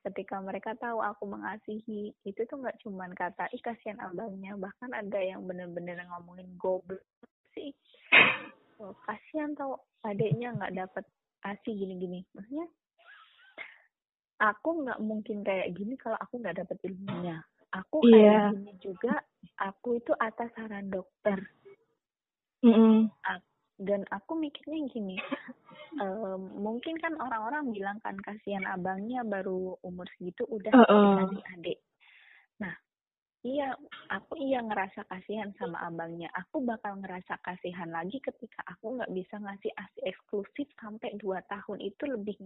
ketika 0.00 0.40
mereka 0.40 0.72
tahu 0.80 1.04
aku 1.04 1.28
mengasihi 1.28 2.16
itu 2.24 2.40
tuh 2.48 2.56
nggak 2.56 2.80
cuman 2.82 3.12
kata 3.12 3.46
ih 3.52 3.62
kasihan 3.62 4.00
abangnya 4.00 4.56
bahkan 4.56 4.90
ada 4.96 5.20
yang 5.20 5.44
bener-bener 5.44 6.00
ngomongin 6.08 6.48
goblok 6.56 7.04
sih 7.52 7.76
oh, 8.80 8.96
kasihan 9.04 9.52
tau 9.52 9.76
adiknya 10.00 10.56
nggak 10.56 10.72
dapat 10.72 11.04
asi 11.42 11.70
gini-gini 11.72 12.24
maksudnya 12.32 12.68
aku 14.40 14.84
nggak 14.84 15.00
mungkin 15.04 15.44
kayak 15.44 15.72
gini 15.76 15.96
kalau 16.00 16.16
aku 16.16 16.40
nggak 16.40 16.64
dapat 16.64 16.76
ilmunya 16.88 17.40
aku 17.70 18.02
kayak 18.02 18.16
Iya. 18.16 18.42
gini 18.56 18.72
juga 18.80 19.14
aku 19.60 20.00
itu 20.00 20.12
atas 20.16 20.48
saran 20.56 20.88
dokter 20.88 21.38
Mm-mm. 22.60 23.08
dan 23.80 24.04
aku 24.12 24.36
mikirnya 24.36 24.84
gini 24.92 25.16
em, 26.04 26.42
mungkin 26.60 27.00
kan 27.00 27.16
orang-orang 27.16 27.72
bilang 27.72 27.96
kan 28.04 28.16
kasihan 28.20 28.64
abangnya 28.68 29.24
baru 29.24 29.80
umur 29.80 30.04
segitu 30.16 30.44
udah 30.44 30.68
Heeh. 30.68 31.04
dikasih 31.16 31.44
adik 31.56 31.78
nah 32.60 32.76
iya 33.46 33.72
aku 34.12 34.36
iya 34.36 34.60
ngerasa 34.60 35.08
kasihan 35.08 35.50
sama 35.56 35.80
abangnya. 35.86 36.28
Aku 36.36 36.60
bakal 36.60 37.00
ngerasa 37.00 37.40
kasihan 37.40 37.88
lagi 37.88 38.20
ketika 38.20 38.60
aku 38.68 39.00
nggak 39.00 39.12
bisa 39.16 39.40
ngasih 39.40 39.72
asi 39.76 39.98
eksklusif 40.04 40.68
sampai 40.76 41.16
dua 41.16 41.40
tahun 41.48 41.80
itu 41.80 42.04
lebih 42.04 42.36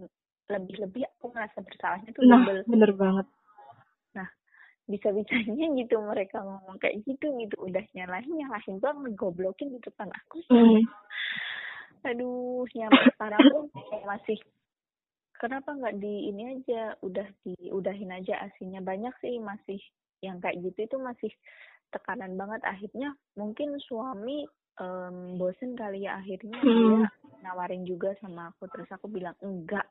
lebih 0.47 0.75
lebih 0.87 1.03
aku 1.17 1.33
ngerasa 1.33 1.57
bersalahnya 1.65 2.09
tuh 2.13 2.23
Nah, 2.23 2.43
double. 2.43 2.61
bener 2.69 2.91
banget. 2.95 3.27
bisa 4.85 5.09
bisanya 5.09 5.65
gitu 5.81 5.97
mereka 5.97 6.45
ngomong 6.45 6.77
kayak 6.77 7.01
gitu 7.09 7.33
gitu. 7.41 7.55
Udah 7.57 7.81
nyalahin 7.97 8.37
nyalahin 8.37 8.77
doang 8.77 9.01
ngegoblokin 9.01 9.73
di 9.73 9.79
depan 9.81 10.13
aku. 10.13 10.45
Mm. 10.53 10.85
aduh 12.05 12.69
nyampe 12.77 13.01
sekarang 13.17 13.41
pun 13.49 13.65
kayak 13.73 14.05
masih 14.05 14.37
kenapa 15.41 15.73
nggak 15.73 15.97
di 15.97 16.29
ini 16.29 16.53
aja 16.53 16.93
udah 17.01 17.25
diudahin 17.41 18.13
aja 18.13 18.45
asinya 18.45 18.77
banyak 18.85 19.09
sih 19.25 19.41
masih 19.41 19.81
yang 20.25 20.41
kayak 20.41 20.59
gitu 20.61 20.79
itu 20.85 20.97
masih 20.97 21.31
tekanan 21.89 22.35
banget. 22.35 22.61
Akhirnya 22.65 23.13
mungkin 23.37 23.77
suami 23.79 24.43
em, 24.81 25.37
bosen 25.37 25.77
kali 25.77 26.03
ya 26.03 26.19
akhirnya 26.19 26.57
Hmm. 26.59 26.67
dia 26.67 26.99
nawarin 27.45 27.85
juga 27.85 28.11
sama 28.19 28.49
aku. 28.51 28.67
Terus 28.73 28.89
aku 28.91 29.07
bilang 29.07 29.37
enggak. 29.39 29.85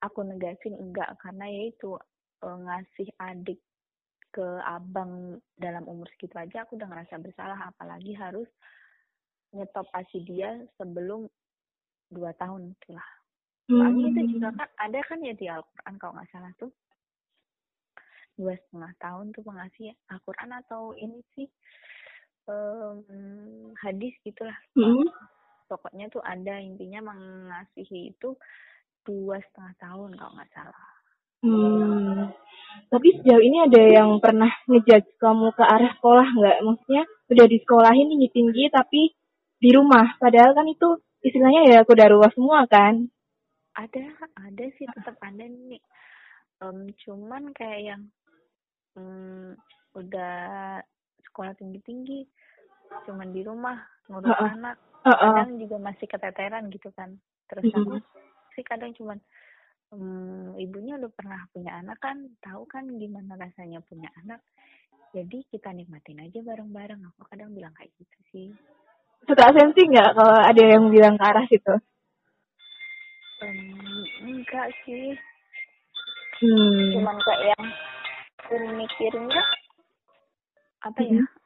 Aku 0.00 0.22
negasin 0.24 0.78
enggak. 0.78 1.18
Karena 1.20 1.50
ya 1.50 1.62
itu 1.68 1.98
eh, 2.40 2.58
ngasih 2.64 3.08
adik 3.20 3.60
ke 4.30 4.46
abang 4.62 5.36
dalam 5.58 5.84
umur 5.90 6.06
segitu 6.14 6.38
aja 6.38 6.62
aku 6.64 6.78
udah 6.78 6.88
ngerasa 6.88 7.18
bersalah. 7.18 7.58
Apalagi 7.68 8.14
harus 8.14 8.46
nyetop 9.50 9.90
asi 9.92 10.22
dia 10.22 10.54
sebelum 10.78 11.26
dua 12.06 12.30
tahun 12.38 12.74
itulah 12.74 13.06
soalnya 13.66 14.10
itu 14.10 14.20
Hmm. 14.22 14.30
juga 14.34 14.48
kan 14.54 14.70
ada 14.78 14.98
kan 15.06 15.18
ya 15.22 15.30
di 15.30 15.46
Al-Quran 15.46 15.94
kalau 15.94 16.12
nggak 16.18 16.30
salah 16.30 16.50
tuh 16.58 16.70
dua 18.38 18.54
setengah 18.56 18.92
tahun 19.00 19.32
tuh 19.34 19.42
pengasih 19.46 19.94
Al-Quran 20.10 20.50
atau 20.64 20.92
ini 20.96 21.18
sih 21.34 21.48
em, 22.48 23.02
hadis 23.78 24.14
gitulah 24.26 24.56
Mm. 24.76 25.06
pokoknya 25.70 26.10
tuh 26.10 26.22
ada 26.24 26.58
intinya 26.58 27.14
mengasihi 27.14 28.14
itu 28.14 28.34
dua 29.06 29.38
setengah 29.40 29.74
tahun 29.78 30.10
kalau 30.18 30.32
nggak 30.34 30.52
salah 30.54 30.90
Hmm. 31.40 31.56
Hmm. 31.56 32.36
Tapi 32.92 33.08
sejauh 33.16 33.40
ini 33.40 33.64
ada 33.64 33.80
yang 33.80 34.20
pernah 34.20 34.52
ngejudge 34.68 35.16
kamu 35.16 35.56
ke 35.56 35.64
arah 35.64 35.92
sekolah 35.96 36.28
nggak? 36.36 36.58
Maksudnya 36.60 37.02
udah 37.32 37.46
di 37.48 37.56
sekolahin 37.64 38.08
tinggi 38.12 38.28
tinggi 38.28 38.64
tapi 38.68 39.00
di 39.56 39.70
rumah. 39.72 40.20
Padahal 40.20 40.52
kan 40.52 40.68
itu 40.68 41.00
istilahnya 41.24 41.62
ya 41.64 41.78
kuda 41.88 42.12
ruas 42.12 42.32
semua 42.36 42.68
kan? 42.68 43.08
Ada, 43.72 44.04
ada 44.36 44.64
sih 44.76 44.84
tetap 44.84 45.16
ada 45.24 45.44
nih. 45.48 45.80
Um, 46.60 46.92
cuman 46.92 47.56
kayak 47.56 47.80
yang 47.80 48.02
um, 48.96 49.54
udah 49.94 50.78
sekolah 51.30 51.54
tinggi 51.58 51.80
tinggi, 51.82 52.20
cuman 53.06 53.30
di 53.30 53.42
rumah 53.44 53.78
ngurus 54.10 54.30
uh 54.30 54.38
-uh. 54.38 54.52
anak. 54.54 54.76
Uh 55.00 55.10
-uh. 55.10 55.32
Kadang 55.34 55.56
juga 55.58 55.76
masih 55.80 56.06
keteteran 56.06 56.68
gitu 56.70 56.90
kan. 56.94 57.14
Terus 57.50 57.64
uh 57.74 57.78
-huh. 57.78 58.00
sih 58.54 58.64
kadang 58.66 58.94
cuman 58.94 59.18
um, 59.94 60.54
ibunya 60.58 60.98
udah 60.98 61.10
pernah 61.14 61.40
punya 61.50 61.78
anak 61.78 61.98
kan, 62.02 62.16
tahu 62.42 62.66
kan 62.66 62.86
gimana 62.98 63.38
rasanya 63.38 63.82
punya 63.86 64.10
anak. 64.24 64.42
Jadi 65.10 65.42
kita 65.50 65.74
nikmatin 65.74 66.22
aja 66.22 66.38
bareng-bareng. 66.38 67.02
Aku 67.02 67.26
kadang 67.26 67.50
bilang 67.50 67.74
kayak 67.74 67.90
gitu 67.98 68.18
sih. 68.30 68.48
Suka 69.26 69.50
sensi 69.52 69.82
nggak 69.90 70.14
kalau 70.14 70.38
ada 70.38 70.62
yang 70.62 70.86
bilang 70.88 71.18
ke 71.18 71.24
arah 71.26 71.44
situ? 71.50 71.74
Um, 73.42 74.04
enggak 74.22 74.70
sih. 74.86 75.18
Hmm. 76.40 76.94
Cuman 76.94 77.16
kayak 77.20 77.42
yang 77.52 77.64
aku 78.50 78.66
mikirnya 78.74 79.42
apa 80.82 81.00
ya? 81.06 81.22
Hmm 81.22 81.40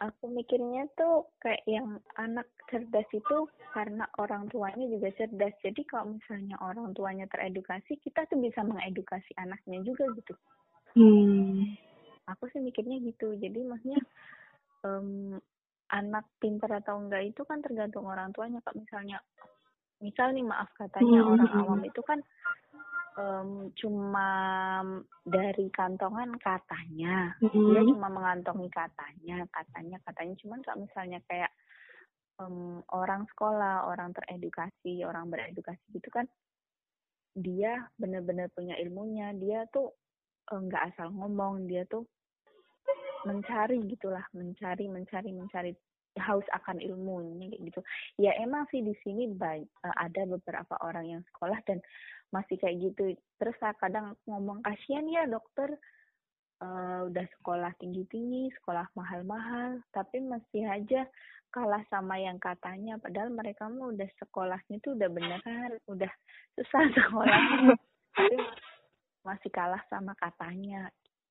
aku 0.00 0.32
mikirnya 0.32 0.88
tuh 0.96 1.28
kayak 1.44 1.60
yang 1.68 2.00
anak 2.16 2.48
cerdas 2.72 3.04
itu 3.12 3.46
karena 3.76 4.08
orang 4.16 4.48
tuanya 4.48 4.88
juga 4.88 5.12
cerdas. 5.14 5.52
Jadi 5.60 5.84
kalau 5.84 6.16
misalnya 6.16 6.56
orang 6.64 6.96
tuanya 6.96 7.28
teredukasi, 7.28 8.00
kita 8.00 8.24
tuh 8.26 8.40
bisa 8.40 8.64
mengedukasi 8.64 9.36
anaknya 9.36 9.84
juga 9.84 10.08
gitu. 10.16 10.34
Hmm. 10.96 11.76
Aku 12.32 12.48
sih 12.50 12.64
mikirnya 12.64 12.96
gitu. 13.04 13.36
Jadi 13.36 13.60
maksudnya 13.60 14.00
um, 14.88 15.36
anak 15.92 16.24
pintar 16.40 16.80
atau 16.80 16.96
enggak 16.96 17.36
itu 17.36 17.44
kan 17.44 17.60
tergantung 17.60 18.08
orang 18.08 18.32
tuanya. 18.32 18.64
Kalau 18.64 18.80
misalnya, 18.80 19.20
misal 20.00 20.32
nih 20.32 20.48
maaf 20.48 20.72
katanya 20.80 21.20
hmm. 21.20 21.30
orang 21.36 21.50
awam 21.60 21.80
itu 21.84 22.00
kan 22.08 22.24
um, 23.18 23.70
cuma 23.78 24.30
dari 25.26 25.66
kantongan 25.72 26.34
katanya. 26.38 27.34
Mm-hmm. 27.42 27.66
dia 27.72 27.82
cuma 27.94 28.08
mengantongi 28.12 28.68
katanya 28.70 29.46
katanya 29.50 29.96
katanya. 30.04 30.34
Cuman 30.38 30.60
kalau 30.62 30.78
misalnya 30.84 31.18
kayak 31.26 31.50
um, 32.38 32.82
orang 32.94 33.26
sekolah 33.34 33.88
orang 33.88 34.14
teredukasi 34.14 35.02
orang 35.02 35.30
beredukasi 35.30 35.82
gitu 35.94 36.08
kan 36.12 36.26
dia 37.34 37.86
benar-benar 37.94 38.50
punya 38.50 38.74
ilmunya. 38.78 39.30
Dia 39.38 39.66
tuh 39.70 39.94
nggak 40.50 40.82
uh, 40.82 40.88
asal 40.90 41.14
ngomong. 41.14 41.70
Dia 41.70 41.86
tuh 41.86 42.06
mencari 43.28 43.76
gitulah 43.84 44.24
mencari 44.32 44.88
mencari 44.88 45.30
mencari 45.36 45.72
haus 46.18 46.46
akan 46.50 46.82
ilmunya 46.82 47.54
kayak 47.54 47.62
gitu. 47.70 47.80
Ya 48.18 48.34
emang 48.42 48.66
sih 48.74 48.82
di 48.82 48.94
sini 49.06 49.30
uh, 49.38 49.94
ada 49.94 50.26
beberapa 50.26 50.74
orang 50.82 51.06
yang 51.06 51.22
sekolah 51.30 51.58
dan 51.68 51.78
masih 52.34 52.58
kayak 52.58 52.90
gitu. 52.90 53.14
Terus 53.38 53.56
kadang 53.78 54.18
ngomong 54.26 54.64
kasihan 54.66 55.06
ya 55.06 55.26
dokter 55.30 55.78
uh, 56.62 57.06
udah 57.06 57.26
sekolah 57.38 57.70
tinggi 57.78 58.02
tinggi 58.10 58.50
sekolah 58.58 58.86
mahal 58.98 59.22
mahal 59.22 59.78
tapi 59.94 60.18
masih 60.22 60.66
aja 60.66 61.06
kalah 61.54 61.82
sama 61.90 62.18
yang 62.18 62.38
katanya. 62.42 62.98
Padahal 62.98 63.30
mereka 63.30 63.70
mah 63.70 63.94
udah 63.94 64.08
sekolahnya 64.18 64.82
tuh 64.82 64.98
udah 64.98 65.08
beneran 65.10 65.70
udah 65.86 66.10
susah 66.58 66.82
sekolahnya 66.96 67.74
tapi 68.14 68.36
masih 69.22 69.50
kalah 69.54 69.82
sama 69.86 70.14
katanya. 70.18 70.90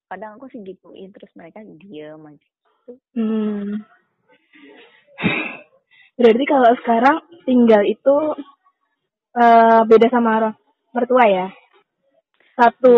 Kadang 0.10 0.42
aku 0.42 0.50
sih 0.50 0.64
gituin 0.66 1.12
terus 1.14 1.30
mereka 1.38 1.62
diem 1.62 2.24
aja. 2.24 2.50
Hmm. 3.14 3.86
Berarti 6.20 6.44
kalau 6.48 6.72
sekarang 6.84 7.18
tinggal 7.48 7.82
itu 7.88 8.16
uh, 9.40 9.82
beda 9.88 10.08
sama 10.12 10.30
orang 10.40 10.56
mertua 10.92 11.26
ya? 11.28 11.48
Satu 12.60 12.96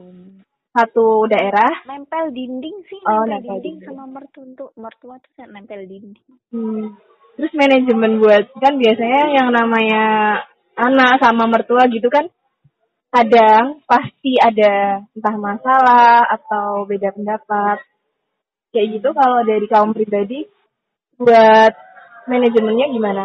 hmm. 0.00 0.40
satu 0.72 1.28
daerah? 1.28 1.84
Nempel 1.84 2.32
dinding 2.32 2.76
sih 2.88 3.00
oh, 3.04 3.24
nempel, 3.28 3.60
dinding, 3.60 3.76
dinding. 3.76 3.86
sama 3.86 4.04
mertua 4.08 4.70
mertua 4.76 5.14
tuh 5.20 5.32
nempel 5.48 5.80
dinding. 5.84 6.26
Hmm. 6.52 6.96
terus 7.32 7.48
manajemen 7.56 8.20
buat 8.20 8.44
kan 8.60 8.76
biasanya 8.76 9.22
yang 9.40 9.48
namanya 9.56 10.04
anak 10.76 11.16
sama 11.16 11.48
mertua 11.48 11.88
gitu 11.88 12.12
kan 12.12 12.28
kadang 13.12 13.84
pasti 13.84 14.40
ada 14.40 15.04
entah 15.12 15.36
masalah 15.36 16.24
atau 16.32 16.88
beda 16.88 17.12
pendapat. 17.12 17.84
Kayak 18.72 18.88
gitu 18.96 19.08
kalau 19.12 19.44
dari 19.44 19.68
kaum 19.68 19.92
pribadi 19.92 20.48
buat 21.24 21.72
manajemennya 22.26 22.86
gimana? 22.94 23.24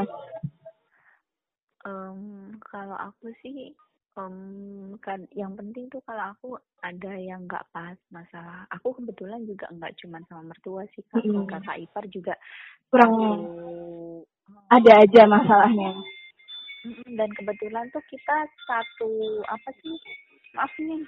Um, 1.88 2.52
kalau 2.68 2.98
aku 3.00 3.32
sih 3.46 3.72
um, 4.18 4.98
kan 5.00 5.24
yang 5.38 5.54
penting 5.54 5.88
tuh 5.94 6.02
kalau 6.04 6.34
aku 6.34 6.50
ada 6.82 7.14
yang 7.16 7.46
nggak 7.46 7.64
pas 7.72 7.96
masalah. 8.10 8.66
Aku 8.74 8.92
kebetulan 8.98 9.46
juga 9.46 9.70
nggak 9.72 9.96
cuma 10.02 10.20
sama 10.28 10.52
mertua 10.52 10.84
sih 10.98 11.06
kak. 11.14 11.24
Mm. 11.24 11.48
kakak 11.48 11.78
ipar 11.80 12.04
juga 12.10 12.34
kurang 12.90 13.14
aku, 13.14 14.24
ada 14.74 14.92
aja 15.06 15.22
masalahnya. 15.30 15.92
Dan 17.06 17.30
kebetulan 17.36 17.86
tuh 17.92 18.04
kita 18.10 18.38
satu 18.66 19.44
apa 19.48 19.70
sih? 19.84 19.96
Maaf 20.56 20.74
nih. 20.80 21.04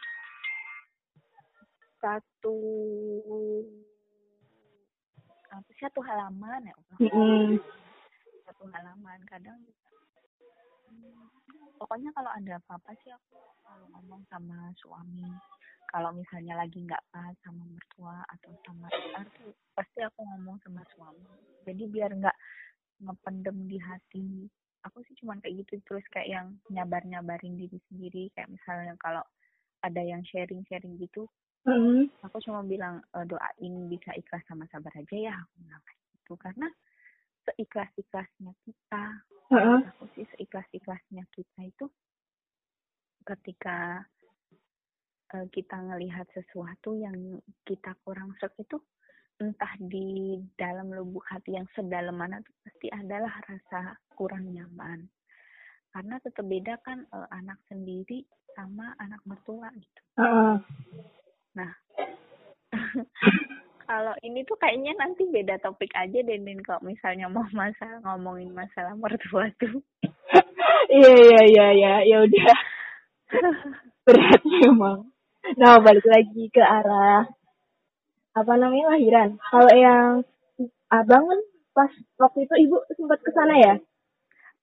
Satu 1.99 2.55
apa 5.59 5.71
satu 5.75 5.99
halaman 6.01 6.71
ya 6.71 6.75
mm 6.97 7.09
-hmm. 7.11 7.59
satu 8.47 8.63
halaman 8.71 9.19
kadang 9.27 9.59
pokoknya 11.79 12.11
kalau 12.11 12.31
ada 12.35 12.59
apa-apa 12.59 12.91
sih 13.01 13.11
aku 13.15 13.39
selalu 13.63 13.85
ngomong 13.95 14.21
sama 14.27 14.57
suami. 14.83 15.25
Kalau 15.89 16.13
misalnya 16.13 16.53
lagi 16.59 16.85
nggak 16.85 17.01
pas 17.09 17.33
sama 17.41 17.65
mertua 17.65 18.21
atau 18.29 18.51
sama 18.61 18.85
tuh 19.39 19.55
pasti 19.73 20.05
aku 20.05 20.21
ngomong 20.21 20.59
sama 20.61 20.83
suami. 20.93 21.25
Jadi 21.65 21.83
biar 21.89 22.13
nggak 22.13 22.37
ngependem 23.07 23.57
di 23.65 23.77
hati. 23.81 24.45
Aku 24.85 25.01
sih 25.07 25.15
cuma 25.17 25.39
kayak 25.41 25.65
gitu 25.65 25.81
terus 25.87 26.05
kayak 26.13 26.29
yang 26.29 26.47
nyabar 26.69 27.01
nyabarin 27.07 27.57
diri 27.57 27.79
sendiri. 27.89 28.29
Kayak 28.37 28.53
misalnya 28.53 28.93
kalau 29.01 29.23
ada 29.81 30.01
yang 30.03 30.21
sharing 30.27 30.61
sharing 30.67 30.99
gitu 30.99 31.25
mm-hmm. 31.67 32.23
aku 32.23 32.37
cuma 32.45 32.61
bilang 32.63 33.03
e, 33.11 33.17
doain 33.27 33.73
bisa 33.89 34.13
ikhlas 34.15 34.43
sama 34.47 34.63
sabar 34.69 34.93
aja 34.95 35.15
ya 35.17 35.33
aku 35.35 35.53
bilang 35.65 35.83
gitu 36.29 36.33
karena 36.39 36.67
seikhlas 37.49 37.89
ikhlasnya 37.97 38.51
kita 38.61 39.03
uh-uh. 39.49 39.81
aku 39.95 40.05
sih 40.13 40.25
seikhlas 40.37 40.67
ikhlasnya 40.69 41.25
kita 41.33 41.59
itu 41.65 41.85
ketika 43.25 44.05
uh, 45.33 45.45
kita 45.53 45.77
ngelihat 45.77 46.25
sesuatu 46.33 46.97
yang 46.97 47.37
kita 47.65 47.93
kurang 48.05 48.33
serg 48.37 48.53
itu 48.57 48.77
entah 49.39 49.71
di 49.79 50.35
dalam 50.59 50.91
lubuk 50.91 51.23
hati 51.31 51.55
yang 51.55 51.67
sedalam 51.71 52.17
mana 52.17 52.43
tuh 52.43 52.55
pasti 52.65 52.87
adalah 52.91 53.31
rasa 53.47 53.95
kurang 54.13 54.51
nyaman 54.51 55.07
karena 55.95 56.21
tetap 56.21 56.45
beda 56.45 56.75
kan 56.85 57.07
uh, 57.15 57.27
anak 57.33 57.57
sendiri 57.65 58.27
sama 58.53 58.91
anak 58.99 59.21
mertua 59.23 59.71
gitu. 59.73 60.01
Uh-uh. 60.19 60.59
Nah, 60.59 60.59
kalau 63.89 64.13
ini 64.21 64.45
tuh 64.45 64.53
kayaknya 64.61 64.93
nanti 65.01 65.25
beda 65.25 65.57
topik 65.65 65.89
aja 65.97 66.21
deh 66.21 66.37
Nin 66.37 66.61
kalau 66.61 66.77
misalnya 66.85 67.25
mau 67.25 67.41
masalah 67.57 67.97
ngomongin 68.05 68.53
masalah 68.53 68.93
mertua 68.93 69.49
tuh. 69.57 69.81
iya 70.93 71.13
iya 71.17 71.41
iya 71.49 71.67
iya 71.73 71.93
ya 72.05 72.17
udah. 72.21 72.53
Berat 74.05 74.41
memang. 74.45 75.09
Nah 75.57 75.81
balik 75.81 76.05
lagi 76.05 76.53
ke 76.53 76.61
arah 76.61 77.25
apa 78.37 78.53
namanya 78.61 78.93
lahiran. 78.93 79.41
Kalau 79.49 79.73
yang 79.73 80.09
abang 80.93 81.25
kan 81.25 81.41
pas 81.73 81.91
waktu 82.21 82.45
itu 82.45 82.69
ibu 82.69 82.77
sempat 82.93 83.17
ke 83.25 83.33
sana 83.33 83.57
ya? 83.57 83.75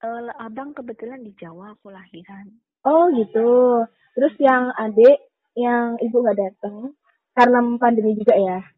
Uh, 0.06 0.30
abang 0.38 0.70
kebetulan 0.70 1.18
di 1.26 1.34
Jawa 1.34 1.74
aku 1.74 1.90
lahiran. 1.90 2.46
Oh 2.86 3.10
gitu. 3.10 3.82
Terus 4.14 4.38
yang 4.38 4.70
adik 4.78 5.18
yang 5.58 5.98
ibu 5.98 6.22
nggak 6.22 6.38
datang 6.38 6.94
karena 7.34 7.58
pandemi 7.82 8.14
juga 8.14 8.38
ya? 8.38 8.75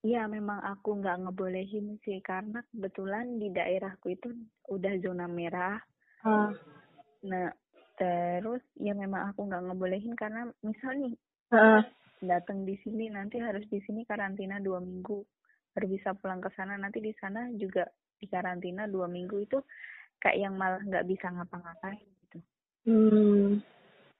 Iya, 0.00 0.24
memang 0.32 0.64
aku 0.64 0.96
nggak 0.96 1.28
ngebolehin 1.28 2.00
sih 2.00 2.24
karena 2.24 2.64
kebetulan 2.72 3.36
di 3.36 3.52
daerahku 3.52 4.16
itu 4.16 4.32
udah 4.72 4.96
zona 5.04 5.28
merah. 5.28 5.76
Uh. 6.24 6.56
Nah, 7.28 7.52
terus 8.00 8.64
ya 8.80 8.96
memang 8.96 9.28
aku 9.28 9.44
nggak 9.44 9.60
ngebolehin 9.68 10.16
karena 10.16 10.48
misal 10.64 10.96
nih 10.96 11.12
uh. 11.52 11.84
datang 12.24 12.64
di 12.64 12.80
sini 12.80 13.12
nanti 13.12 13.44
harus 13.44 13.68
di 13.68 13.76
sini 13.84 14.08
karantina 14.08 14.56
dua 14.56 14.80
minggu, 14.80 15.20
baru 15.76 15.86
bisa 15.92 16.16
pulang 16.16 16.40
ke 16.40 16.48
sana 16.56 16.80
nanti 16.80 17.04
di 17.04 17.12
sana 17.20 17.52
juga 17.60 17.84
di 18.16 18.24
karantina 18.24 18.88
dua 18.88 19.04
minggu 19.04 19.36
itu 19.36 19.60
kayak 20.16 20.48
yang 20.48 20.56
malah 20.56 20.80
nggak 20.80 21.04
bisa 21.12 21.28
ngapa-ngapain 21.28 22.08
gitu. 22.24 22.38
Hmm. 22.88 23.60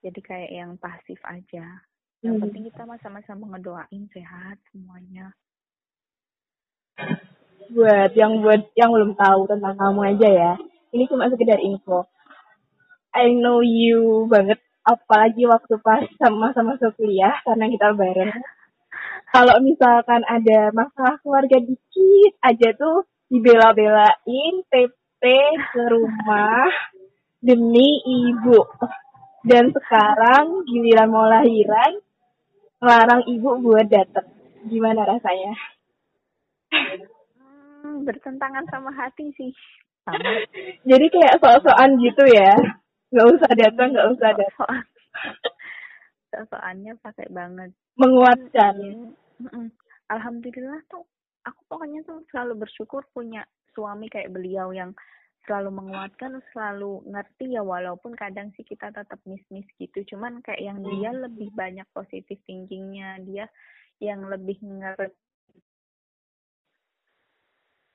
Jadi 0.04 0.20
kayak 0.20 0.52
yang 0.52 0.72
pasif 0.76 1.20
aja. 1.24 1.80
yang 2.20 2.36
Hmm. 2.36 2.44
penting 2.44 2.68
kita 2.68 2.84
sama-sama 3.00 3.56
ngedoain 3.56 4.04
sehat 4.12 4.60
semuanya 4.68 5.32
buat 7.70 8.10
yang 8.18 8.42
buat 8.42 8.66
yang 8.74 8.90
belum 8.90 9.14
tahu 9.14 9.46
tentang 9.46 9.74
kamu 9.78 10.00
aja 10.16 10.28
ya. 10.28 10.52
Ini 10.90 11.06
cuma 11.06 11.30
sekedar 11.30 11.62
info. 11.62 12.10
I 13.14 13.34
know 13.34 13.62
you 13.62 14.26
banget, 14.30 14.58
apalagi 14.86 15.46
waktu 15.46 15.78
pas 15.82 16.06
sama-sama 16.18 16.78
kuliah 16.94 17.34
karena 17.46 17.66
kita 17.70 17.94
bareng. 17.94 18.34
Kalau 19.30 19.56
misalkan 19.62 20.26
ada 20.26 20.74
masalah 20.74 21.22
keluarga 21.22 21.62
dikit 21.62 22.32
aja 22.42 22.74
tuh 22.74 23.06
dibela-belain 23.30 24.54
TP 24.66 25.22
ke 25.70 25.82
rumah 25.86 26.66
demi 27.38 28.02
ibu. 28.02 28.66
Dan 29.46 29.70
sekarang 29.70 30.66
giliran 30.66 31.08
mau 31.08 31.24
lahiran, 31.30 32.02
ngelarang 32.82 33.22
ibu 33.30 33.50
buat 33.62 33.86
datang. 33.86 34.26
Gimana 34.66 35.06
rasanya? 35.06 35.54
Hmm, 36.72 38.06
bertentangan 38.06 38.64
sama 38.70 38.90
hati 38.94 39.30
sih 39.34 39.52
sama 40.06 40.18
Jadi 40.90 41.06
kayak 41.12 41.38
sok-sokan 41.38 41.90
gitu 42.00 42.24
ya. 42.32 42.54
Nggak 43.10 43.28
usah 43.36 43.52
datang, 43.58 43.88
nggak 43.92 44.10
usah 44.16 44.30
datang. 44.34 44.74
soal 46.30 46.46
soalnya 46.46 46.94
pakai 47.02 47.26
banget 47.34 47.74
Menguatkan. 47.98 48.74
Ya, 48.78 48.94
mm-mm. 49.42 49.66
alhamdulillah 50.08 50.78
tuh 50.86 51.02
aku 51.42 51.60
pokoknya 51.66 52.06
tuh 52.06 52.22
selalu 52.30 52.64
bersyukur 52.64 53.02
punya 53.10 53.42
suami 53.74 54.06
kayak 54.06 54.30
beliau 54.30 54.70
yang 54.70 54.94
selalu 55.48 55.74
menguatkan 55.74 56.38
selalu 56.54 57.02
ngerti 57.08 57.58
ya 57.58 57.66
walaupun 57.66 58.14
kadang 58.14 58.54
sih 58.54 58.62
kita 58.62 58.92
tetap 58.92 59.18
miss-miss 59.26 59.66
gitu 59.80 60.04
cuman 60.14 60.38
kayak 60.44 60.62
yang 60.62 60.78
dia 60.84 61.10
lebih 61.10 61.50
banyak 61.56 61.88
positif 61.96 62.38
thinkingnya 62.44 63.18
dia 63.24 63.46
yang 63.98 64.28
lebih 64.28 64.60
ngerti 64.60 65.16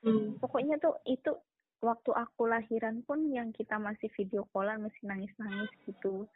Hmm. 0.06 0.38
pokoknya 0.38 0.78
tuh 0.78 1.02
itu 1.10 1.34
waktu 1.82 2.14
aku 2.14 2.46
lahiran 2.46 3.02
pun 3.10 3.26
yang 3.34 3.50
kita 3.50 3.82
masih 3.82 4.06
video 4.14 4.46
callan 4.54 4.86
masih 4.86 5.02
nangis-nangis 5.02 5.74
gitu. 5.90 6.30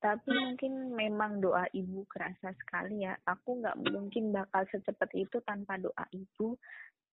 Tapi 0.00 0.28
mungkin 0.28 0.92
memang 0.92 1.40
doa 1.40 1.64
ibu 1.72 2.04
kerasa 2.12 2.52
sekali 2.60 3.08
ya. 3.08 3.16
Aku 3.24 3.64
nggak 3.64 3.80
mungkin 3.88 4.36
bakal 4.36 4.68
secepat 4.68 5.08
itu 5.16 5.40
tanpa 5.48 5.80
doa 5.80 6.04
ibu 6.12 6.60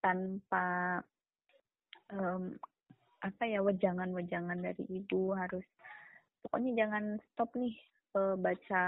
tanpa 0.04 1.00
em, 2.12 2.60
apa 3.24 3.44
ya 3.48 3.64
wejangan-wejangan 3.64 4.60
dari 4.60 4.84
ibu. 4.92 5.32
Harus 5.32 5.64
pokoknya 6.44 6.84
jangan 6.84 7.16
stop 7.32 7.56
nih 7.56 7.76
eh, 8.20 8.36
baca 8.36 8.84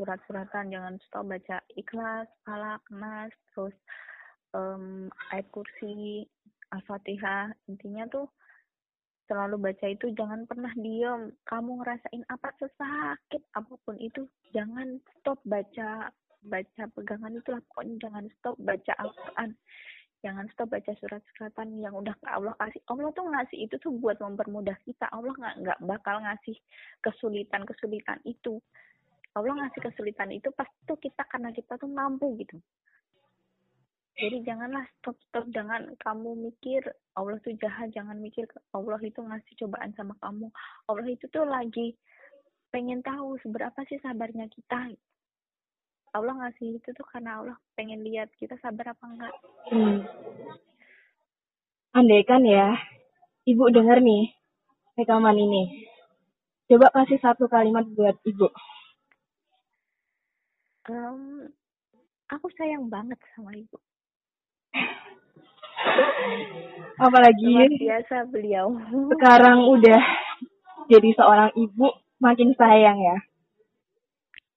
surat-suratan. 0.00 0.72
Jangan 0.72 0.96
stop 1.04 1.28
baca 1.28 1.60
ikhlas 1.76 2.28
falak 2.48 2.80
nas 2.88 3.32
terus 3.52 3.76
em, 4.54 5.10
ayat 5.32 5.46
kursi 5.50 6.26
al-fatihah 6.70 7.54
intinya 7.70 8.04
tuh 8.10 8.26
selalu 9.26 9.70
baca 9.70 9.86
itu 9.90 10.06
jangan 10.14 10.46
pernah 10.46 10.70
diem. 10.78 11.34
Kamu 11.46 11.82
ngerasain 11.82 12.22
apa 12.30 12.48
sesakit 12.58 13.42
apa 13.58 13.74
pun 13.82 13.98
itu 13.98 14.26
jangan 14.54 15.02
stop 15.18 15.38
baca 15.46 16.10
baca 16.46 16.82
pegangan 16.94 17.34
itulah 17.34 17.58
pokoknya 17.70 18.06
jangan 18.06 18.24
stop 18.38 18.54
baca 18.62 18.92
Al-Quran. 19.02 19.50
Jangan 20.24 20.46
stop 20.54 20.68
baca 20.72 20.92
surat-suratan 21.02 21.68
yang 21.82 21.94
udah 21.94 22.14
Allah 22.30 22.54
kasih. 22.58 22.82
Allah 22.90 23.10
tuh 23.14 23.26
ngasih 23.30 23.58
itu 23.66 23.74
tuh 23.82 23.92
buat 23.98 24.16
mempermudah 24.22 24.74
kita. 24.86 25.10
Allah 25.10 25.34
nggak 25.34 25.54
nggak 25.62 25.80
bakal 25.86 26.22
ngasih 26.22 26.56
kesulitan 27.02 27.66
kesulitan 27.66 28.18
itu. 28.22 28.62
Allah 29.36 29.52
ngasih 29.52 29.80
kesulitan 29.90 30.32
itu 30.32 30.48
pasti 30.56 30.78
tuh 30.88 30.96
kita 30.96 31.22
karena 31.28 31.52
kita 31.52 31.76
tuh 31.76 31.90
mampu 31.90 32.32
gitu 32.40 32.56
jadi 34.16 34.40
janganlah 34.48 34.84
stop 34.96 35.16
stop 35.28 35.44
jangan 35.52 35.92
kamu 36.00 36.48
mikir 36.48 36.80
Allah 37.12 37.36
tuh 37.44 37.52
jahat 37.60 37.92
jangan 37.92 38.16
mikir 38.16 38.48
Allah 38.72 39.00
itu 39.04 39.20
ngasih 39.20 39.54
cobaan 39.60 39.92
sama 39.92 40.16
kamu 40.24 40.48
Allah 40.88 41.08
itu 41.08 41.28
tuh 41.28 41.44
lagi 41.44 41.92
pengen 42.72 43.04
tahu 43.04 43.36
seberapa 43.44 43.76
sih 43.86 44.00
sabarnya 44.00 44.48
kita 44.48 44.96
Allah 46.16 46.32
ngasih 46.32 46.80
itu 46.80 46.88
tuh 46.96 47.06
karena 47.12 47.44
Allah 47.44 47.56
pengen 47.76 48.00
lihat 48.00 48.32
kita 48.40 48.56
sabar 48.64 48.96
apa 48.96 49.04
enggak 49.04 49.34
Hmm. 49.66 50.06
Andai 51.90 52.22
kan 52.22 52.46
ya, 52.46 52.78
ibu 53.50 53.66
denger 53.66 53.98
nih 53.98 54.30
rekaman 54.94 55.34
ini. 55.34 55.90
Coba 56.70 56.86
kasih 56.94 57.18
satu 57.18 57.50
kalimat 57.50 57.82
buat 57.98 58.14
ibu. 58.22 58.46
Em, 60.86 61.50
aku 62.30 62.46
sayang 62.54 62.86
banget 62.86 63.18
sama 63.34 63.50
ibu 63.58 63.74
luar 66.96 67.08
Apalagi 67.08 67.76
biasa 67.76 68.16
beliau. 68.32 68.72
sekarang 69.12 69.68
udah 69.68 70.00
jadi 70.88 71.10
seorang 71.18 71.50
ibu, 71.58 71.92
makin 72.22 72.54
sayang 72.56 72.98
ya. 73.00 73.18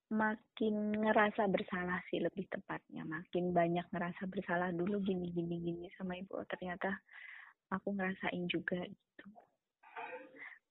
makin 0.09 1.05
ngerasa 1.05 1.45
bersalah 1.53 2.01
sih 2.09 2.17
lebih 2.17 2.49
tepatnya. 2.49 3.05
Makin 3.05 3.53
banyak 3.53 3.85
ngerasa 3.93 4.25
bersalah 4.25 4.73
dulu 4.73 4.97
gini 5.05 5.29
gini 5.29 5.61
gini 5.61 5.85
sama 6.01 6.17
ibu. 6.17 6.33
Oh, 6.33 6.47
ternyata 6.49 6.89
aku 7.69 7.93
ngerasain 7.93 8.49
juga 8.49 8.81
gitu. 8.81 9.27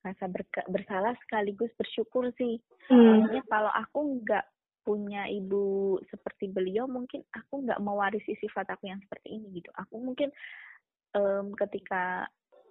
Rasa 0.03 0.27
bersalah 0.67 1.15
sekaligus 1.23 1.71
bersyukur 1.79 2.35
sih. 2.35 2.59
Hmm. 2.91 3.23
maksudnya 3.23 3.45
kalau 3.47 3.71
aku 3.71 3.99
nggak 4.19 4.43
punya 4.83 5.29
ibu 5.29 5.97
seperti 6.09 6.49
beliau 6.49 6.89
mungkin 6.89 7.21
aku 7.31 7.65
nggak 7.65 7.83
mewarisi 7.83 8.33
sifat 8.41 8.67
aku 8.73 8.89
yang 8.89 9.01
seperti 9.05 9.37
ini 9.37 9.61
gitu 9.61 9.71
aku 9.77 10.01
mungkin 10.01 10.33
em, 11.13 11.53
ketika 11.55 12.25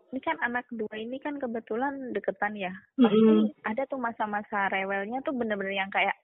ini 0.08 0.20
kan 0.24 0.39
anak 0.39 0.63
kedua 0.72 0.96
ini 0.96 1.20
kan 1.20 1.36
kebetulan 1.36 2.15
deketan 2.15 2.56
ya 2.56 2.72
pasti 2.96 3.20
Mm-mm. 3.20 3.52
ada 3.67 3.84
tuh 3.86 4.00
masa-masa 4.00 4.72
rewelnya 4.72 5.20
tuh 5.22 5.36
bener-bener 5.36 5.76
yang 5.76 5.91
kayak 5.91 6.15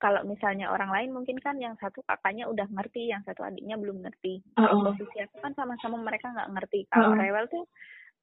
kalau 0.00 0.24
misalnya 0.24 0.72
orang 0.72 0.88
lain 0.88 1.10
mungkin 1.12 1.36
kan 1.36 1.60
yang 1.60 1.76
satu 1.76 2.00
kakaknya 2.08 2.48
udah 2.48 2.64
ngerti 2.72 3.12
yang 3.12 3.20
satu 3.28 3.44
adiknya 3.44 3.76
belum 3.76 4.00
ngerti 4.00 4.40
Uh-uh. 4.56 4.96
posisi 4.96 5.20
aku 5.20 5.36
kan 5.44 5.52
sama-sama 5.52 6.00
mereka 6.00 6.32
nggak 6.32 6.50
ngerti 6.56 6.88
kalau 6.88 7.12
Uh-uh. 7.12 7.20
rewel 7.20 7.44
tuh 7.52 7.64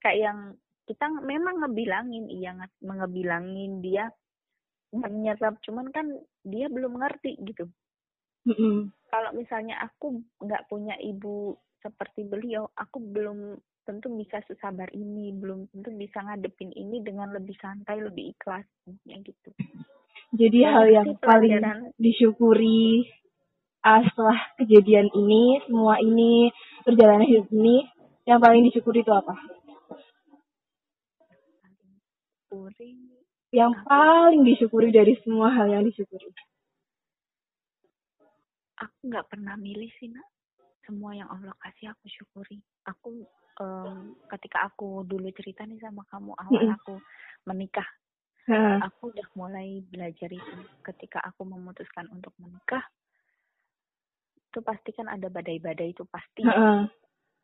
kayak 0.01 0.19
yang 0.31 0.39
kita 0.87 1.05
memang 1.21 1.61
ngebilangin 1.61 2.25
iya 2.31 2.55
nge- 2.55 2.81
ngebilangin 2.81 3.83
dia 3.83 4.07
menyerap 4.93 5.59
cuman 5.63 5.91
kan 5.91 6.07
dia 6.47 6.71
belum 6.71 6.99
ngerti 6.99 7.35
gitu 7.43 7.67
Mm-mm. 8.47 8.91
kalau 9.11 9.31
misalnya 9.35 9.75
aku 9.83 10.23
nggak 10.39 10.65
punya 10.71 10.95
ibu 11.03 11.55
seperti 11.83 12.23
beliau 12.23 12.71
aku 12.75 12.99
belum 12.99 13.59
tentu 13.83 14.11
bisa 14.15 14.43
sesabar 14.47 14.91
ini 14.91 15.31
belum 15.35 15.71
tentu 15.71 15.91
bisa 15.95 16.19
ngadepin 16.23 16.71
ini 16.75 16.99
dengan 17.03 17.31
lebih 17.31 17.55
santai 17.59 17.99
lebih 18.03 18.35
ikhlas 18.35 18.67
ya 19.07 19.15
gitu 19.23 19.51
Jadi 20.35 20.59
Banyak 20.59 20.73
hal 20.75 20.85
yang 20.91 21.07
paling 21.23 21.55
disyukuri 21.95 23.07
ah, 23.79 24.03
setelah 24.03 24.39
kejadian 24.59 25.07
ini, 25.15 25.63
semua 25.63 25.95
ini, 26.03 26.51
perjalanan 26.83 27.23
hidup 27.23 27.47
ini, 27.55 27.87
yang 28.27 28.43
paling 28.43 28.67
disyukuri 28.67 29.07
itu 29.07 29.13
apa? 29.15 29.39
Uring 32.51 33.16
Yang 33.57 33.73
paling 33.89 34.41
disyukuri 34.45 34.93
dari 34.93 35.17
semua 35.25 35.49
hal 35.49 35.65
yang 35.73 35.83
disyukuri. 35.89 36.29
aku 38.77 39.09
nggak 39.09 39.25
pernah 39.33 39.57
milih 39.57 39.89
sih 39.97 40.13
nak. 40.13 40.25
Semua 40.85 41.17
yang 41.17 41.25
Allah 41.33 41.57
kasih 41.65 41.89
aku 41.89 42.05
syukuri. 42.05 42.61
Aku 42.85 43.25
em, 43.57 44.13
ketika 44.37 44.69
aku 44.69 45.01
dulu 45.03 45.27
cerita 45.33 45.65
nih 45.65 45.81
sama 45.81 46.05
kamu 46.13 46.37
awal 46.37 46.77
aku 46.77 47.01
menikah 47.49 47.89
aku 48.79 49.11
udah 49.11 49.27
mulai 49.35 49.83
belajar 49.83 50.31
itu. 50.31 50.57
Ketika 50.79 51.19
aku 51.19 51.43
memutuskan 51.43 52.07
untuk 52.13 52.31
menikah 52.39 52.83
itu 54.47 54.63
pasti 54.63 54.95
kan 54.95 55.11
ada 55.11 55.27
badai-badai 55.27 55.91
itu 55.91 56.07
pasti. 56.07 56.47
Heeh. 56.47 56.87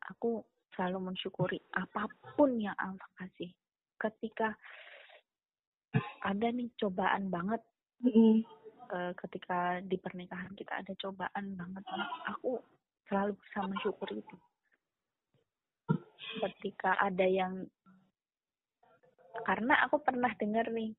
aku 0.04 0.44
selalu 0.76 1.12
mensyukuri 1.12 1.60
apa 1.76 2.08
pun 2.36 2.56
yang 2.56 2.76
Allah 2.80 3.04
kasih. 3.20 3.52
Ketika 4.00 4.56
ada 6.24 6.46
nih 6.50 6.68
cobaan 6.80 7.30
banget 7.30 7.62
eh, 8.94 9.12
ketika 9.18 9.80
di 9.84 9.96
pernikahan 9.98 10.52
kita 10.54 10.82
ada 10.84 10.92
cobaan 10.98 11.54
banget 11.54 11.84
aku 12.28 12.58
selalu 13.08 13.36
bisa 13.38 13.58
mensyukuri 13.64 14.20
itu 14.20 14.36
ketika 16.40 16.98
ada 16.98 17.26
yang 17.28 17.68
karena 19.44 19.74
aku 19.86 19.98
pernah 20.00 20.30
dengar 20.38 20.70
nih 20.70 20.94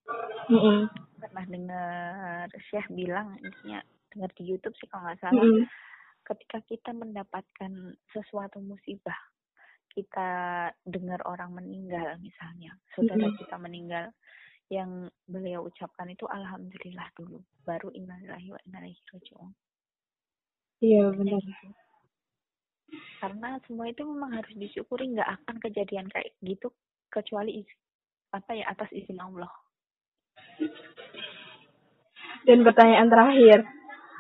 Mm-mm. 0.51 0.91
pernah 1.17 1.45
dengar 1.47 2.45
Syekh 2.69 2.88
bilang 2.91 3.39
intinya 3.39 3.79
dengar 4.12 4.29
di 4.36 4.43
YouTube 4.43 4.75
sih 4.77 4.88
kalau 4.91 5.08
nggak 5.08 5.19
salah 5.23 5.39
Mm-mm. 5.39 5.65
ketika 6.27 6.60
kita 6.67 6.91
mendapatkan 6.91 7.71
sesuatu 8.12 8.60
musibah 8.60 9.17
kita 9.95 10.29
dengar 10.84 11.23
orang 11.23 11.55
meninggal 11.55 12.19
misalnya 12.19 12.75
saudara 12.93 13.23
Mm-mm. 13.23 13.39
kita 13.39 13.55
meninggal 13.55 14.05
yang 14.73 15.08
beliau 15.30 15.69
ucapkan 15.69 16.10
itu 16.10 16.25
alhamdulillah 16.25 17.06
dulu 17.13 17.38
baru 17.65 17.93
innalillahi 17.93 18.49
wa 18.49 18.60
inna 18.65 18.80
ilaihi 18.82 19.06
rajiun. 19.13 19.51
Iya 20.82 21.04
benar. 21.15 21.41
gitu. 21.41 21.67
karena 23.17 23.58
semua 23.65 23.89
itu 23.89 24.06
memang 24.06 24.38
harus 24.38 24.54
disyukuri 24.56 25.10
nggak 25.10 25.25
akan 25.41 25.58
kejadian 25.58 26.06
kayak 26.13 26.32
gitu 26.45 26.69
kecuali 27.10 27.65
apa 28.30 28.51
ya 28.54 28.69
atas 28.69 28.93
izin 28.93 29.17
Allah. 29.19 29.49
Dan 32.45 32.62
pertanyaan 32.62 33.10
terakhir 33.10 33.60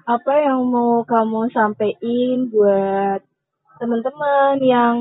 apa 0.05 0.33
yang 0.41 0.65
mau 0.65 1.05
kamu 1.05 1.49
sampaikan 1.53 2.49
buat 2.49 3.21
teman-teman 3.77 4.57
yang 4.65 4.95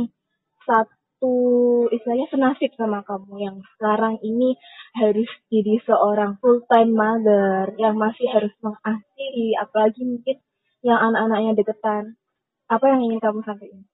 satu 1.24 1.88
istilahnya 1.88 2.28
senasib 2.28 2.68
sama 2.76 3.00
kamu 3.00 3.40
yang 3.40 3.56
sekarang 3.76 4.20
ini 4.20 4.60
harus 4.92 5.30
jadi 5.48 5.80
seorang 5.88 6.36
full 6.36 6.60
time 6.68 6.92
mother 6.92 7.72
yang 7.80 7.96
masih 7.96 8.28
harus 8.28 8.52
mengasihi 8.60 9.56
apalagi 9.56 10.04
mungkin 10.04 10.36
yang 10.84 11.00
anak-anaknya 11.00 11.56
deketan 11.56 12.20
apa 12.68 12.84
yang 12.92 13.00
ingin 13.08 13.20
kamu 13.24 13.40
sampaikan? 13.40 13.88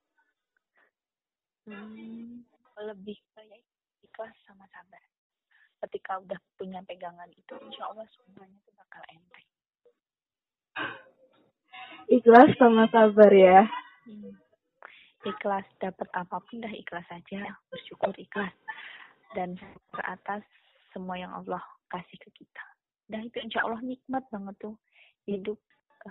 Hmm, 1.71 2.43
lebih 2.83 3.15
kayak 3.31 3.63
ikhlas 4.03 4.35
sama 4.43 4.67
sabar. 4.67 4.99
Ketika 5.87 6.19
udah 6.19 6.39
punya 6.59 6.83
pegangan 6.83 7.31
itu, 7.31 7.55
insya 7.63 7.87
Allah 7.87 8.07
semuanya 8.11 8.59
tuh 8.67 8.75
bakal 8.75 9.03
enteng 9.07 9.47
ikhlas 12.11 12.51
sama 12.59 12.91
sabar 12.91 13.31
ya 13.31 13.63
hmm. 14.07 14.40
Ikhlas 15.25 15.65
dapat 15.77 16.07
apa 16.17 16.41
pun 16.41 16.61
dah 16.61 16.73
ikhlas 16.73 17.05
saja 17.07 17.55
bersyukur 17.69 18.13
ikhlas. 18.17 18.53
Dan 19.31 19.55
ke 19.95 20.01
atas 20.03 20.43
semua 20.91 21.15
yang 21.15 21.31
Allah 21.31 21.61
kasih 21.87 22.17
ke 22.19 22.29
kita. 22.35 22.65
Dan 23.07 23.27
itu 23.27 23.37
insya 23.43 23.63
Allah 23.63 23.79
nikmat 23.83 24.23
banget 24.31 24.55
tuh. 24.59 24.75
Hidup 25.27 25.59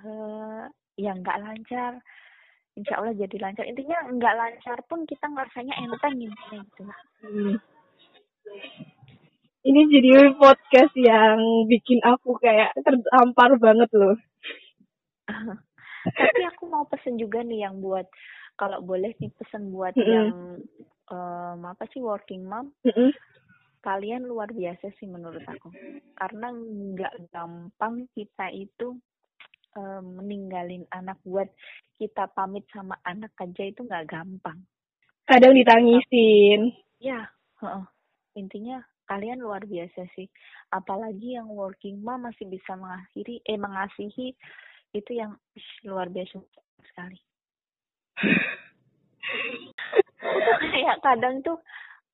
uh, 0.01 0.64
yang 0.96 1.20
nggak 1.20 1.40
lancar. 1.40 2.01
Insya 2.79 3.01
Allah 3.01 3.16
jadi 3.16 3.37
lancar. 3.40 3.64
Intinya 3.68 4.09
nggak 4.09 4.37
lancar 4.37 4.79
pun 4.88 5.05
kita 5.05 5.27
ngerasanya 5.29 5.75
enteng 5.81 6.16
intinya 6.16 6.59
gitu. 6.64 6.83
Hmm. 7.20 7.57
ini 9.61 9.81
jadi 9.92 10.33
podcast 10.40 10.96
yang 10.96 11.68
bikin 11.68 12.01
aku 12.01 12.33
kayak 12.40 12.73
tertampar 12.81 13.53
banget 13.61 13.90
loh. 13.92 14.16
Tapi 16.16 16.42
aku 16.49 16.64
mau 16.73 16.88
pesen 16.88 17.20
juga 17.20 17.44
nih 17.44 17.68
yang 17.68 17.77
buat 17.85 18.09
kalau 18.61 18.85
boleh 18.85 19.16
nih 19.16 19.33
pesen 19.40 19.73
buat 19.73 19.96
mm 19.96 20.05
-hmm. 20.05 20.12
yang 20.12 20.29
um, 21.09 21.61
apa 21.64 21.88
sih 21.96 22.05
working 22.05 22.44
mom? 22.44 22.68
Mm 22.85 22.92
-hmm. 22.92 23.11
kalian 23.81 24.29
luar 24.29 24.53
biasa 24.53 24.92
sih 25.01 25.09
menurut 25.09 25.40
aku. 25.49 25.73
Karena 26.12 26.53
nggak 26.53 27.33
gampang 27.33 28.05
kita 28.12 28.53
itu 28.53 29.01
um, 29.73 30.05
meninggalin 30.20 30.85
anak. 30.92 31.16
Buat 31.25 31.49
kita 31.96 32.29
pamit 32.37 32.68
sama 32.68 33.01
anak 33.09 33.33
aja 33.40 33.64
itu 33.64 33.81
nggak 33.81 34.05
gampang. 34.05 34.61
Kadang 35.25 35.57
ditangisin. 35.57 36.77
Ya 37.01 37.33
uh, 37.64 37.88
intinya 38.37 38.85
kalian 39.09 39.40
luar 39.40 39.64
biasa 39.64 40.05
sih. 40.12 40.29
Apalagi 40.68 41.40
yang 41.40 41.49
working 41.49 42.05
mom 42.05 42.29
masih 42.29 42.44
bisa 42.53 42.77
mengakhiri 42.77 43.40
eh 43.49 43.57
mengasihi 43.57 44.37
itu 44.92 45.11
yang 45.16 45.40
luar 45.88 46.12
biasa 46.12 46.37
sekali 46.85 47.16
kayak 50.72 51.00
kadang 51.00 51.40
tuh 51.40 51.56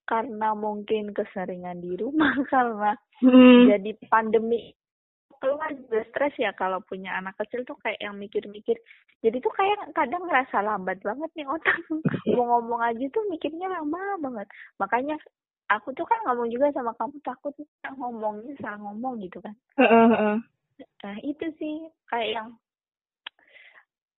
karena 0.07 0.55
mungkin 0.55 1.11
keseringan 1.11 1.83
di 1.83 1.99
rumah 1.99 2.33
karena 2.53 2.95
hmm. 3.21 3.75
jadi 3.75 3.91
pandemi 4.07 4.71
keluar 5.37 5.69
juga 5.77 6.01
stres 6.09 6.33
ya 6.41 6.55
kalau 6.57 6.81
punya 6.81 7.13
anak 7.19 7.37
kecil 7.37 7.61
tuh 7.69 7.77
kayak 7.85 8.01
yang 8.01 8.17
mikir-mikir. 8.17 8.77
Jadi 9.21 9.37
tuh 9.41 9.53
kayak 9.53 9.93
kadang 9.93 10.25
ngerasa 10.25 10.65
lambat 10.65 10.97
banget 11.05 11.29
nih 11.37 11.45
otak. 11.45 11.77
Mau 12.37 12.45
ngomong 12.57 12.81
aja 12.81 13.05
tuh 13.13 13.25
mikirnya 13.29 13.69
lama 13.69 14.17
banget. 14.21 14.49
Makanya 14.81 15.17
aku 15.69 15.93
tuh 15.93 16.09
kan 16.09 16.25
ngomong 16.25 16.49
juga 16.49 16.73
sama 16.73 16.97
kamu 16.97 17.21
takut 17.21 17.53
ngomongnya 17.97 18.53
salah 18.65 18.81
ngomong 18.81 19.21
gitu 19.21 19.39
kan. 19.45 19.55
Nah 21.05 21.17
itu 21.21 21.47
sih 21.61 21.85
kayak 22.09 22.31
yang 22.33 22.49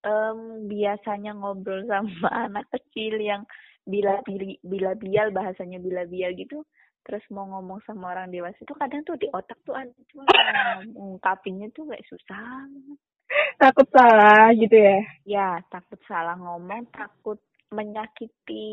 um, 0.08 0.72
biasanya 0.72 1.36
ngobrol 1.36 1.84
sama 1.91 2.30
anak 2.32 2.65
kecil 2.72 3.20
yang 3.20 3.43
bila 3.88 4.20
bila 4.63 4.96
bial 4.96 5.32
bahasanya 5.36 5.84
bila 5.84 6.08
bial 6.08 6.32
gitu. 6.36 6.63
Terus 7.08 7.24
mau 7.32 7.48
ngomong 7.48 7.80
sama 7.88 8.12
orang 8.12 8.36
dewasa 8.36 8.60
itu 8.60 8.76
kadang 8.76 9.00
tuh 9.08 9.15
di 9.15 9.32
otak 9.32 9.56
tuh 9.63 9.72
ada 9.72 9.96
cuma 10.12 10.28
ngungkapinnya 10.91 11.72
tuh 11.72 11.88
kayak 11.88 12.04
susah 12.04 12.67
takut 13.60 13.88
salah 13.91 14.52
gitu 14.56 14.76
ya? 14.76 15.00
Ya 15.28 15.50
takut 15.72 16.00
salah 16.08 16.36
ngomong 16.39 16.88
takut 16.91 17.39
menyakiti 17.74 18.67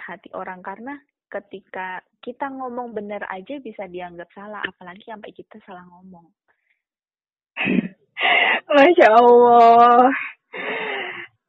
hati 0.00 0.30
orang. 0.34 0.62
Karena 0.62 0.94
ketika 1.30 2.02
kita 2.22 2.46
ngomong 2.50 2.94
bener 2.94 3.22
aja 3.26 3.58
bisa 3.58 3.86
dianggap 3.90 4.30
salah 4.34 4.62
apalagi 4.62 5.02
sampai 5.06 5.30
kita 5.34 5.58
salah 5.66 5.84
ngomong. 5.86 6.26
Masya 8.74 9.08
Allah 9.12 10.10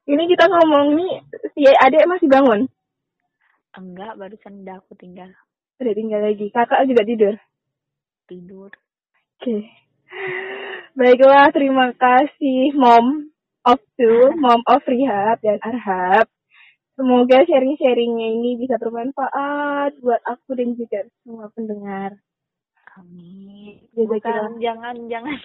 ini 0.05 0.23
kita 0.29 0.45
ngomong 0.45 0.97
nih, 0.97 1.13
si 1.53 1.65
adik 1.65 2.05
masih 2.05 2.29
bangun? 2.29 2.69
Enggak, 3.75 4.15
barusan 4.15 4.63
udah 4.63 4.79
aku 4.79 4.95
tinggal. 4.95 5.27
Udah 5.83 5.93
tinggal 5.97 6.21
lagi. 6.23 6.47
Kakak 6.53 6.87
juga 6.87 7.03
tidur? 7.03 7.35
Tidur. 8.29 8.71
Oke. 8.71 9.43
Okay. 9.43 9.61
Baiklah, 10.95 11.51
terima 11.51 11.91
kasih 11.91 12.71
Mom 12.71 13.27
of 13.67 13.83
Two, 13.99 14.31
Mom 14.39 14.63
of 14.63 14.79
Rihab 14.87 15.43
dan 15.43 15.59
Arhab. 15.59 16.31
Semoga 16.95 17.43
sharing-sharingnya 17.43 18.39
ini 18.39 18.55
bisa 18.55 18.79
bermanfaat 18.79 19.99
buat 19.99 20.23
aku 20.23 20.55
dan 20.55 20.79
juga 20.79 21.03
semua 21.19 21.51
pendengar. 21.51 22.15
Amin. 22.95 23.83
Bukan, 23.91 24.63
jangan, 24.63 24.95
jangan. 25.11 25.35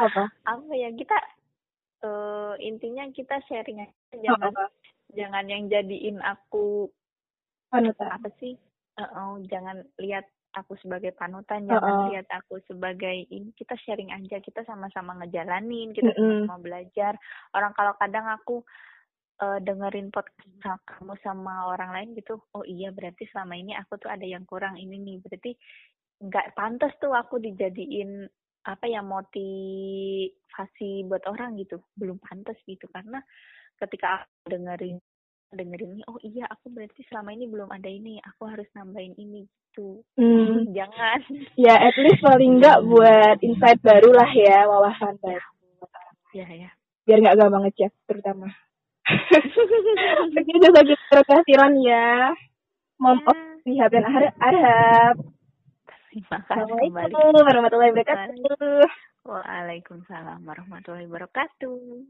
Apa? 0.00 0.24
Apa 0.48 0.72
ya, 0.72 0.88
kita 0.96 1.12
uh, 2.04 2.54
intinya 2.60 3.08
kita 3.10 3.40
sharing 3.48 3.80
aja. 3.82 4.14
Jangan 4.20 4.52
oh, 4.52 4.70
jangan 5.16 5.44
yang 5.48 5.66
jadiin 5.72 6.20
aku 6.20 6.92
panutan. 7.72 8.12
apa 8.12 8.28
sih? 8.38 8.54
Uh, 8.94 9.10
oh, 9.18 9.34
jangan 9.48 9.82
lihat 9.98 10.28
aku 10.54 10.78
sebagai 10.78 11.10
panutan 11.18 11.66
jangan 11.66 12.06
oh, 12.06 12.08
lihat 12.12 12.28
aku 12.30 12.62
sebagai 12.68 13.26
ini. 13.32 13.50
Kita 13.56 13.74
sharing 13.80 14.14
aja 14.14 14.38
kita 14.38 14.62
sama-sama 14.68 15.18
ngejalanin 15.24 15.90
kita 15.96 16.14
sama-sama 16.14 16.62
belajar. 16.62 17.18
Orang 17.56 17.74
kalau 17.74 17.96
kadang 17.98 18.28
aku 18.30 18.62
uh, 19.42 19.58
dengerin 19.58 20.14
podcast 20.14 20.78
kamu 20.86 21.18
sama 21.26 21.74
orang 21.74 21.90
lain 21.90 22.08
gitu 22.14 22.38
oh 22.54 22.62
iya 22.62 22.94
berarti 22.94 23.26
selama 23.34 23.58
ini 23.58 23.74
aku 23.74 23.98
tuh 23.98 24.12
ada 24.12 24.22
yang 24.22 24.46
kurang 24.46 24.78
ini 24.78 25.00
nih. 25.02 25.16
Berarti 25.24 25.52
nggak 26.22 26.54
pantas 26.54 26.94
tuh 27.02 27.10
aku 27.10 27.42
dijadiin 27.42 28.30
apa 28.64 28.88
ya 28.88 29.04
motivasi 29.04 30.90
buat 31.08 31.24
orang 31.28 31.56
gitu. 31.60 31.80
Belum 31.96 32.16
pantas 32.20 32.56
gitu 32.64 32.88
karena 32.92 33.20
ketika 33.80 34.24
aku 34.24 34.48
dengerin 34.48 35.00
dengerin 35.54 35.98
ini 35.98 36.02
oh 36.10 36.18
iya 36.24 36.50
aku 36.50 36.66
berarti 36.74 37.06
selama 37.06 37.30
ini 37.30 37.46
belum 37.46 37.70
ada 37.70 37.86
ini 37.86 38.18
aku 38.24 38.50
harus 38.50 38.66
nambahin 38.74 39.14
ini 39.20 39.46
gitu. 39.74 40.02
Hmm. 40.18 40.64
jangan. 40.76 41.20
Ya 41.58 41.74
at 41.78 41.96
least 41.98 42.22
paling 42.22 42.58
enggak 42.58 42.82
buat 42.86 43.38
insight 43.42 43.80
baru 43.82 44.10
lah 44.14 44.30
ya 44.34 44.66
wawasan 44.66 45.18
baru. 45.20 45.50
Ya 46.34 46.48
ya. 46.50 46.70
Biar 47.06 47.18
nggak 47.20 47.36
gampang 47.38 47.62
ngecek 47.68 47.92
terutama. 48.08 48.48
Begitu 50.34 50.66
saja 50.72 50.94
terkasiran 51.12 51.76
ya. 51.84 52.32
Mom 52.98 53.20
of 53.26 53.36
rehab 53.66 53.90
dan 53.90 54.06
arhab 54.38 55.33
Terima 56.22 56.38
kasih 56.46 56.78
kembali. 56.78 57.14
warahmatullahi 57.42 57.90
wabarakatuh. 57.90 58.86
Waalaikumsalam 59.24 60.40
warahmatullahi 60.46 61.10
wabarakatuh. 61.10 62.06